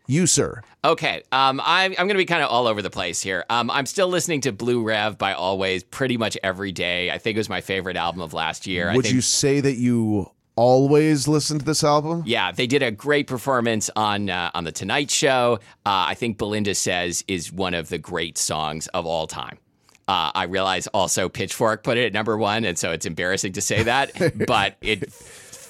You, 0.06 0.26
sir. 0.26 0.62
Okay, 0.84 1.22
um, 1.32 1.60
I'm, 1.64 1.92
I'm 1.92 2.06
going 2.06 2.10
to 2.10 2.14
be 2.14 2.26
kind 2.26 2.42
of 2.42 2.50
all 2.50 2.66
over 2.66 2.80
the 2.80 2.90
place 2.90 3.20
here. 3.20 3.44
Um, 3.50 3.70
I'm 3.70 3.86
still 3.86 4.08
listening 4.08 4.40
to 4.42 4.52
Blue 4.52 4.82
Rev 4.82 5.18
by 5.18 5.34
Alvvays 5.34 5.82
pretty 5.88 6.16
much 6.16 6.38
every 6.42 6.72
day. 6.72 7.10
I 7.10 7.18
think 7.18 7.36
it 7.36 7.40
was 7.40 7.48
my 7.48 7.60
favorite 7.60 7.96
album 7.96 8.20
of 8.20 8.32
last 8.32 8.66
year. 8.66 8.88
I 8.88 8.94
Would 8.94 9.04
think, 9.04 9.14
you 9.14 9.20
say 9.20 9.60
that 9.60 9.76
you 9.76 10.30
always 10.56 11.28
listen 11.28 11.58
to 11.58 11.64
this 11.64 11.84
album? 11.84 12.22
Yeah, 12.26 12.52
they 12.52 12.66
did 12.66 12.82
a 12.82 12.90
great 12.90 13.26
performance 13.26 13.90
on 13.94 14.30
uh, 14.30 14.50
on 14.54 14.64
the 14.64 14.72
Tonight 14.72 15.10
Show. 15.10 15.58
Uh, 15.84 16.06
I 16.08 16.14
think 16.14 16.38
Belinda 16.38 16.74
says 16.74 17.24
is 17.28 17.52
one 17.52 17.74
of 17.74 17.88
the 17.88 17.98
great 17.98 18.38
songs 18.38 18.86
of 18.88 19.06
all 19.06 19.26
time. 19.26 19.58
Uh, 20.08 20.30
I 20.34 20.44
realize 20.44 20.86
also 20.88 21.28
Pitchfork 21.28 21.82
put 21.82 21.98
it 21.98 22.06
at 22.06 22.12
number 22.12 22.36
one, 22.36 22.64
and 22.64 22.78
so 22.78 22.92
it's 22.92 23.06
embarrassing 23.06 23.52
to 23.54 23.60
say 23.60 23.82
that, 23.82 24.12
but 24.46 24.76
it 24.80 25.12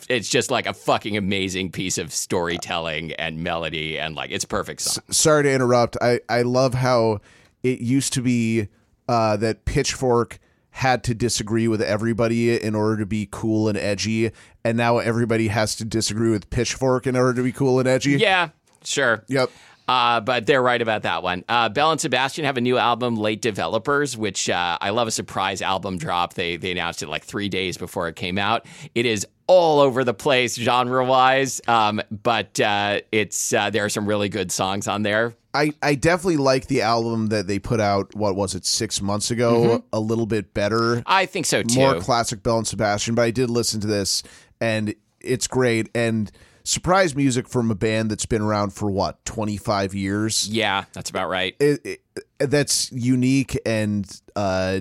it's 0.08 0.28
just 0.28 0.50
like 0.50 0.66
a 0.66 0.72
fucking 0.72 1.16
amazing 1.16 1.72
piece 1.72 1.98
of 1.98 2.12
storytelling 2.12 3.12
and 3.12 3.42
melody, 3.42 3.98
and 3.98 4.14
like 4.14 4.30
it's 4.30 4.44
perfect 4.44 4.80
song. 4.82 5.04
sorry 5.10 5.44
to 5.44 5.52
interrupt. 5.52 5.96
I, 6.00 6.20
I 6.28 6.42
love 6.42 6.74
how 6.74 7.20
it 7.62 7.80
used 7.80 8.12
to 8.14 8.22
be 8.22 8.68
uh, 9.08 9.36
that 9.38 9.64
Pitchfork 9.64 10.38
had 10.70 11.02
to 11.04 11.14
disagree 11.14 11.68
with 11.68 11.80
everybody 11.80 12.60
in 12.60 12.74
order 12.74 12.98
to 12.98 13.06
be 13.06 13.28
cool 13.30 13.68
and 13.68 13.78
edgy, 13.78 14.30
and 14.64 14.76
now 14.76 14.98
everybody 14.98 15.48
has 15.48 15.74
to 15.76 15.84
disagree 15.84 16.30
with 16.30 16.50
Pitchfork 16.50 17.06
in 17.06 17.16
order 17.16 17.34
to 17.34 17.42
be 17.42 17.52
cool 17.52 17.78
and 17.78 17.88
edgy. 17.88 18.12
Yeah, 18.12 18.50
sure. 18.84 19.24
Yep. 19.28 19.50
Uh, 19.88 20.20
but 20.20 20.46
they're 20.46 20.62
right 20.62 20.82
about 20.82 21.02
that 21.02 21.22
one. 21.22 21.44
Uh, 21.48 21.68
Belle 21.68 21.92
and 21.92 22.00
Sebastian 22.00 22.44
have 22.44 22.56
a 22.56 22.60
new 22.60 22.76
album, 22.76 23.16
Late 23.16 23.40
Developers, 23.40 24.16
which 24.16 24.50
uh, 24.50 24.78
I 24.80 24.90
love 24.90 25.06
a 25.06 25.12
surprise 25.12 25.62
album 25.62 25.96
drop. 25.98 26.34
They 26.34 26.56
they 26.56 26.72
announced 26.72 27.02
it 27.02 27.08
like 27.08 27.24
three 27.24 27.48
days 27.48 27.76
before 27.78 28.08
it 28.08 28.16
came 28.16 28.38
out. 28.38 28.66
It 28.94 29.06
is 29.06 29.26
all 29.46 29.78
over 29.78 30.02
the 30.02 30.14
place 30.14 30.56
genre 30.56 31.04
wise, 31.04 31.60
um, 31.68 32.02
but 32.10 32.58
uh, 32.58 33.00
it's 33.12 33.52
uh, 33.52 33.70
there 33.70 33.84
are 33.84 33.88
some 33.88 34.06
really 34.06 34.28
good 34.28 34.50
songs 34.50 34.88
on 34.88 35.02
there. 35.02 35.34
I, 35.54 35.72
I 35.80 35.94
definitely 35.94 36.36
like 36.36 36.66
the 36.66 36.82
album 36.82 37.28
that 37.28 37.46
they 37.46 37.58
put 37.58 37.80
out, 37.80 38.14
what 38.14 38.36
was 38.36 38.54
it, 38.54 38.66
six 38.66 39.00
months 39.00 39.30
ago, 39.30 39.82
a 39.92 40.00
little 40.00 40.26
bit 40.26 40.52
better. 40.52 41.02
I 41.06 41.24
think 41.24 41.46
so 41.46 41.62
too. 41.62 41.78
More 41.78 41.98
classic 41.98 42.42
Belle 42.42 42.58
and 42.58 42.66
Sebastian, 42.66 43.14
but 43.14 43.22
I 43.22 43.30
did 43.30 43.48
listen 43.48 43.80
to 43.80 43.86
this 43.86 44.22
and 44.60 44.94
it's 45.20 45.46
great. 45.46 45.88
And 45.94 46.30
surprise 46.66 47.14
music 47.14 47.48
from 47.48 47.70
a 47.70 47.74
band 47.74 48.10
that's 48.10 48.26
been 48.26 48.42
around 48.42 48.70
for 48.70 48.90
what, 48.90 49.24
25 49.24 49.94
years? 49.94 50.48
yeah, 50.48 50.84
that's 50.92 51.10
about 51.10 51.28
right. 51.28 51.54
it, 51.60 51.80
it, 51.84 52.00
that's 52.38 52.90
unique 52.92 53.58
and 53.64 54.20
uh 54.34 54.80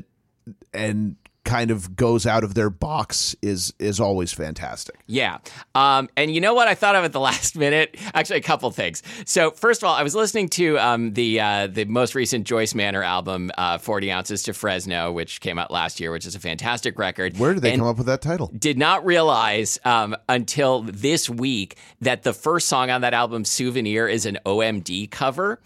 and 0.73 1.15
kind 1.45 1.71
of 1.71 1.95
goes 1.95 2.25
out 2.25 2.43
of 2.43 2.55
their 2.55 2.69
box 2.69 3.35
is 3.41 3.73
is 3.79 3.99
always 3.99 4.33
fantastic. 4.33 4.99
Yeah. 5.07 5.37
Um, 5.73 6.09
and 6.17 6.33
you 6.33 6.41
know 6.41 6.53
what 6.53 6.67
I 6.67 6.75
thought 6.75 6.95
of 6.95 7.05
at 7.05 7.13
the 7.13 7.19
last 7.21 7.55
minute? 7.55 7.95
Actually, 8.13 8.39
a 8.39 8.43
couple 8.43 8.69
things. 8.71 9.01
So 9.25 9.51
first 9.51 9.81
of 9.81 9.87
all, 9.87 9.95
I 9.95 10.03
was 10.03 10.15
listening 10.15 10.49
to 10.49 10.77
um, 10.79 11.13
the 11.13 11.39
uh, 11.39 11.67
the 11.67 11.85
most 11.85 12.15
recent 12.15 12.45
Joyce 12.45 12.75
Manor 12.75 13.03
album, 13.03 13.51
uh, 13.57 13.77
40 13.77 14.11
Ounces 14.11 14.43
to 14.43 14.53
Fresno, 14.53 15.11
which 15.11 15.39
came 15.39 15.57
out 15.57 15.71
last 15.71 15.99
year, 15.99 16.11
which 16.11 16.25
is 16.25 16.35
a 16.35 16.39
fantastic 16.39 16.99
record. 16.99 17.37
Where 17.37 17.53
did 17.53 17.63
they 17.63 17.77
come 17.77 17.87
up 17.87 17.97
with 17.97 18.07
that 18.07 18.21
title? 18.21 18.51
Did 18.57 18.77
not 18.77 19.05
realize 19.05 19.79
um, 19.85 20.15
until 20.27 20.81
this 20.81 21.29
week 21.29 21.77
that 22.01 22.23
the 22.23 22.33
first 22.33 22.67
song 22.67 22.89
on 22.89 23.01
that 23.01 23.13
album, 23.13 23.45
Souvenir, 23.45 24.07
is 24.07 24.25
an 24.25 24.39
OMD 24.45 25.09
cover. 25.11 25.59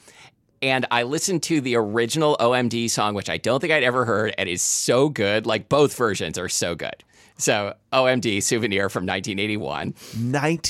And 0.62 0.86
I 0.92 1.04
listened 1.04 1.44
to 1.44 1.62
the 1.62 1.76
original 1.76 2.36
OMD 2.40 2.90
song, 2.90 3.14
which 3.14 3.30
I 3.30 3.38
don't 3.38 3.60
think 3.60 3.72
I'd 3.72 3.84
ever 3.84 4.06
heard, 4.06 4.34
and 4.38 4.50
is 4.50 4.62
so 4.62 5.10
good. 5.10 5.46
Like 5.46 5.70
both 5.70 5.96
versions 5.96 6.38
are 6.38 6.50
so 6.50 6.76
good. 6.76 7.04
So 7.38 7.74
OMD 7.94 8.44
Souvenir 8.44 8.90
from 8.90 9.06
1981. 9.06 9.94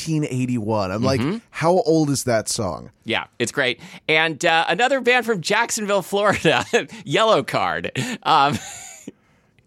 1981. 0.08 0.92
I'm 0.92 1.02
Mm-hmm. 1.02 1.06
like, 1.32 1.42
how 1.50 1.72
old 1.82 2.10
is 2.12 2.26
that 2.26 2.48
song? 2.48 2.92
Yeah, 3.06 3.26
it's 3.40 3.52
great. 3.52 3.80
And 4.08 4.44
uh, 4.46 4.66
another 4.68 5.02
band 5.02 5.26
from 5.26 5.42
Jacksonville, 5.42 6.02
Florida, 6.04 6.64
Yellowcard. 7.06 8.20
Um, 8.24 8.58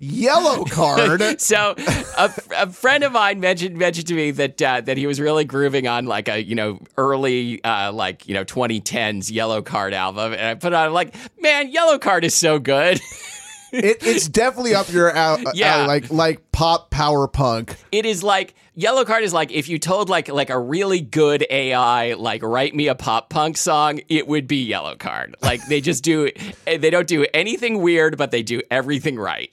Yellow 0.05 0.65
Card. 0.71 1.41
so 1.41 1.77
a, 1.79 2.35
a 2.57 2.71
friend 2.71 3.05
of 3.05 3.13
mine 3.13 3.39
mentioned 3.39 3.77
mentioned 3.77 4.09
to 4.09 4.15
me 4.15 4.33
that 4.33 4.61
uh, 4.61 4.81
that 4.81 4.97
he 4.97 5.07
was 5.07 5.21
really 5.21 5.45
grooving 5.45 5.87
on 5.87 6.07
like 6.07 6.29
a 6.29 6.43
you 6.43 6.57
know 6.57 6.81
early 6.99 7.63
uh, 7.63 7.93
like 7.93 8.27
you 8.27 8.35
know 8.35 8.45
2010s 8.45 9.31
Yellowcard 9.31 9.93
album, 9.93 10.33
and 10.33 10.43
I 10.43 10.55
put 10.57 10.73
on 10.73 10.89
I'm 10.89 10.93
like 10.93 11.15
man, 11.41 11.73
Yellowcard 11.73 12.25
is 12.25 12.35
so 12.35 12.59
good. 12.59 13.01
it, 13.73 13.99
it's 14.03 14.29
definitely 14.29 14.75
up 14.75 14.91
your 14.93 15.11
alley, 15.11 15.45
Yeah. 15.55 15.87
like 15.87 16.11
like 16.11 16.53
pop 16.53 16.91
power 16.91 17.27
punk. 17.29 17.77
it 17.91 18.05
is 18.07 18.23
like 18.23 18.55
Yellowcard 18.77 19.21
is 19.23 19.33
like 19.35 19.51
if 19.53 19.69
you 19.69 19.79
told 19.79 20.09
like 20.09 20.29
like 20.29 20.49
a 20.51 20.59
really 20.59 21.01
good 21.01 21.45
AI 21.51 22.15
like 22.15 22.43
write 22.43 22.75
me 22.75 22.89
a 22.89 22.95
pop 22.95 23.29
punk 23.31 23.57
song, 23.59 24.01
it 24.09 24.27
would 24.29 24.47
be 24.49 24.67
Yellowcard. 24.69 25.35
Like 25.43 25.67
they 25.67 25.81
just 25.81 26.05
do 26.05 26.31
they 26.65 26.89
don't 26.91 27.07
do 27.07 27.27
anything 27.35 27.81
weird, 27.83 28.17
but 28.17 28.31
they 28.31 28.43
do 28.43 28.63
everything 28.71 29.19
right. 29.19 29.51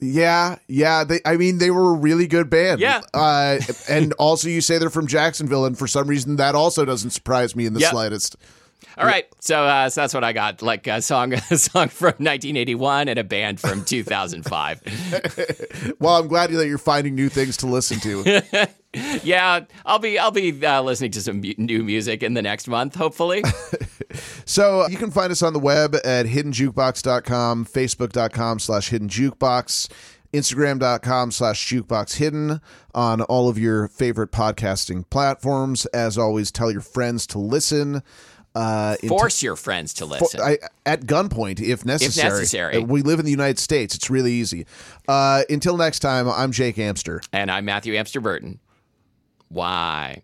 Yeah, 0.00 0.56
yeah. 0.68 1.04
They, 1.04 1.20
I 1.24 1.36
mean, 1.36 1.58
they 1.58 1.70
were 1.70 1.90
a 1.90 1.96
really 1.96 2.26
good 2.26 2.48
band. 2.50 2.80
Yeah. 2.80 3.02
Uh, 3.14 3.58
and 3.88 4.12
also, 4.14 4.48
you 4.48 4.60
say 4.60 4.78
they're 4.78 4.90
from 4.90 5.06
Jacksonville, 5.06 5.64
and 5.64 5.78
for 5.78 5.86
some 5.86 6.08
reason, 6.08 6.36
that 6.36 6.54
also 6.54 6.84
doesn't 6.84 7.10
surprise 7.10 7.54
me 7.54 7.66
in 7.66 7.74
the 7.74 7.80
Yep. 7.80 7.90
slightest. 7.90 8.36
All 8.98 9.06
right, 9.06 9.26
so, 9.40 9.64
uh, 9.64 9.88
so 9.88 10.02
that's 10.02 10.14
what 10.14 10.24
I 10.24 10.32
got. 10.32 10.62
Like 10.62 10.86
a 10.86 11.00
song, 11.00 11.32
a 11.50 11.58
song 11.58 11.88
from 11.88 12.14
1981 12.18 13.08
and 13.08 13.18
a 13.18 13.24
band 13.24 13.60
from 13.60 13.84
2005. 13.84 15.94
Well, 15.98 16.16
I'm 16.16 16.28
glad 16.28 16.50
that 16.50 16.66
you're 16.66 16.78
finding 16.78 17.14
new 17.14 17.28
things 17.28 17.56
to 17.58 17.66
listen 17.66 18.00
to. 18.00 18.42
yeah, 19.22 19.60
I'll 19.86 19.98
be 19.98 20.18
I'll 20.18 20.30
be 20.30 20.64
uh, 20.64 20.82
listening 20.82 21.12
to 21.12 21.22
some 21.22 21.40
new 21.40 21.82
music 21.82 22.22
in 22.22 22.34
the 22.34 22.42
next 22.42 22.68
month, 22.68 22.94
hopefully. 22.94 23.42
so 24.44 24.86
you 24.88 24.98
can 24.98 25.10
find 25.10 25.32
us 25.32 25.42
on 25.42 25.52
the 25.52 25.58
web 25.58 25.94
at 26.04 26.26
hiddenjukebox.com, 26.26 27.64
facebook.com 27.64 28.58
slash 28.58 28.90
hiddenjukebox, 28.90 29.90
instagram.com 30.34 31.30
slash 31.30 31.66
jukebox 31.66 32.16
hidden 32.16 32.60
on 32.94 33.22
all 33.22 33.48
of 33.48 33.58
your 33.58 33.88
favorite 33.88 34.32
podcasting 34.32 35.08
platforms. 35.08 35.86
As 35.86 36.18
always, 36.18 36.50
tell 36.50 36.70
your 36.70 36.82
friends 36.82 37.26
to 37.28 37.38
listen. 37.38 38.02
Uh, 38.54 38.96
Force 39.08 39.42
your 39.42 39.56
friends 39.56 39.94
to 39.94 40.04
listen. 40.04 40.40
I, 40.40 40.58
at 40.84 41.02
gunpoint 41.02 41.60
if 41.60 41.86
necessary. 41.86 42.40
necessary. 42.40 42.78
We 42.80 43.00
live 43.02 43.18
in 43.18 43.24
the 43.24 43.30
United 43.30 43.58
States. 43.58 43.94
It's 43.94 44.10
really 44.10 44.32
easy. 44.32 44.66
Uh, 45.08 45.42
until 45.48 45.76
next 45.78 46.00
time, 46.00 46.28
I'm 46.28 46.52
Jake 46.52 46.78
Amster. 46.78 47.22
and 47.32 47.50
I'm 47.50 47.64
Matthew 47.64 47.94
Amster 47.94 48.20
Burton. 48.20 48.58
Why? 49.48 50.20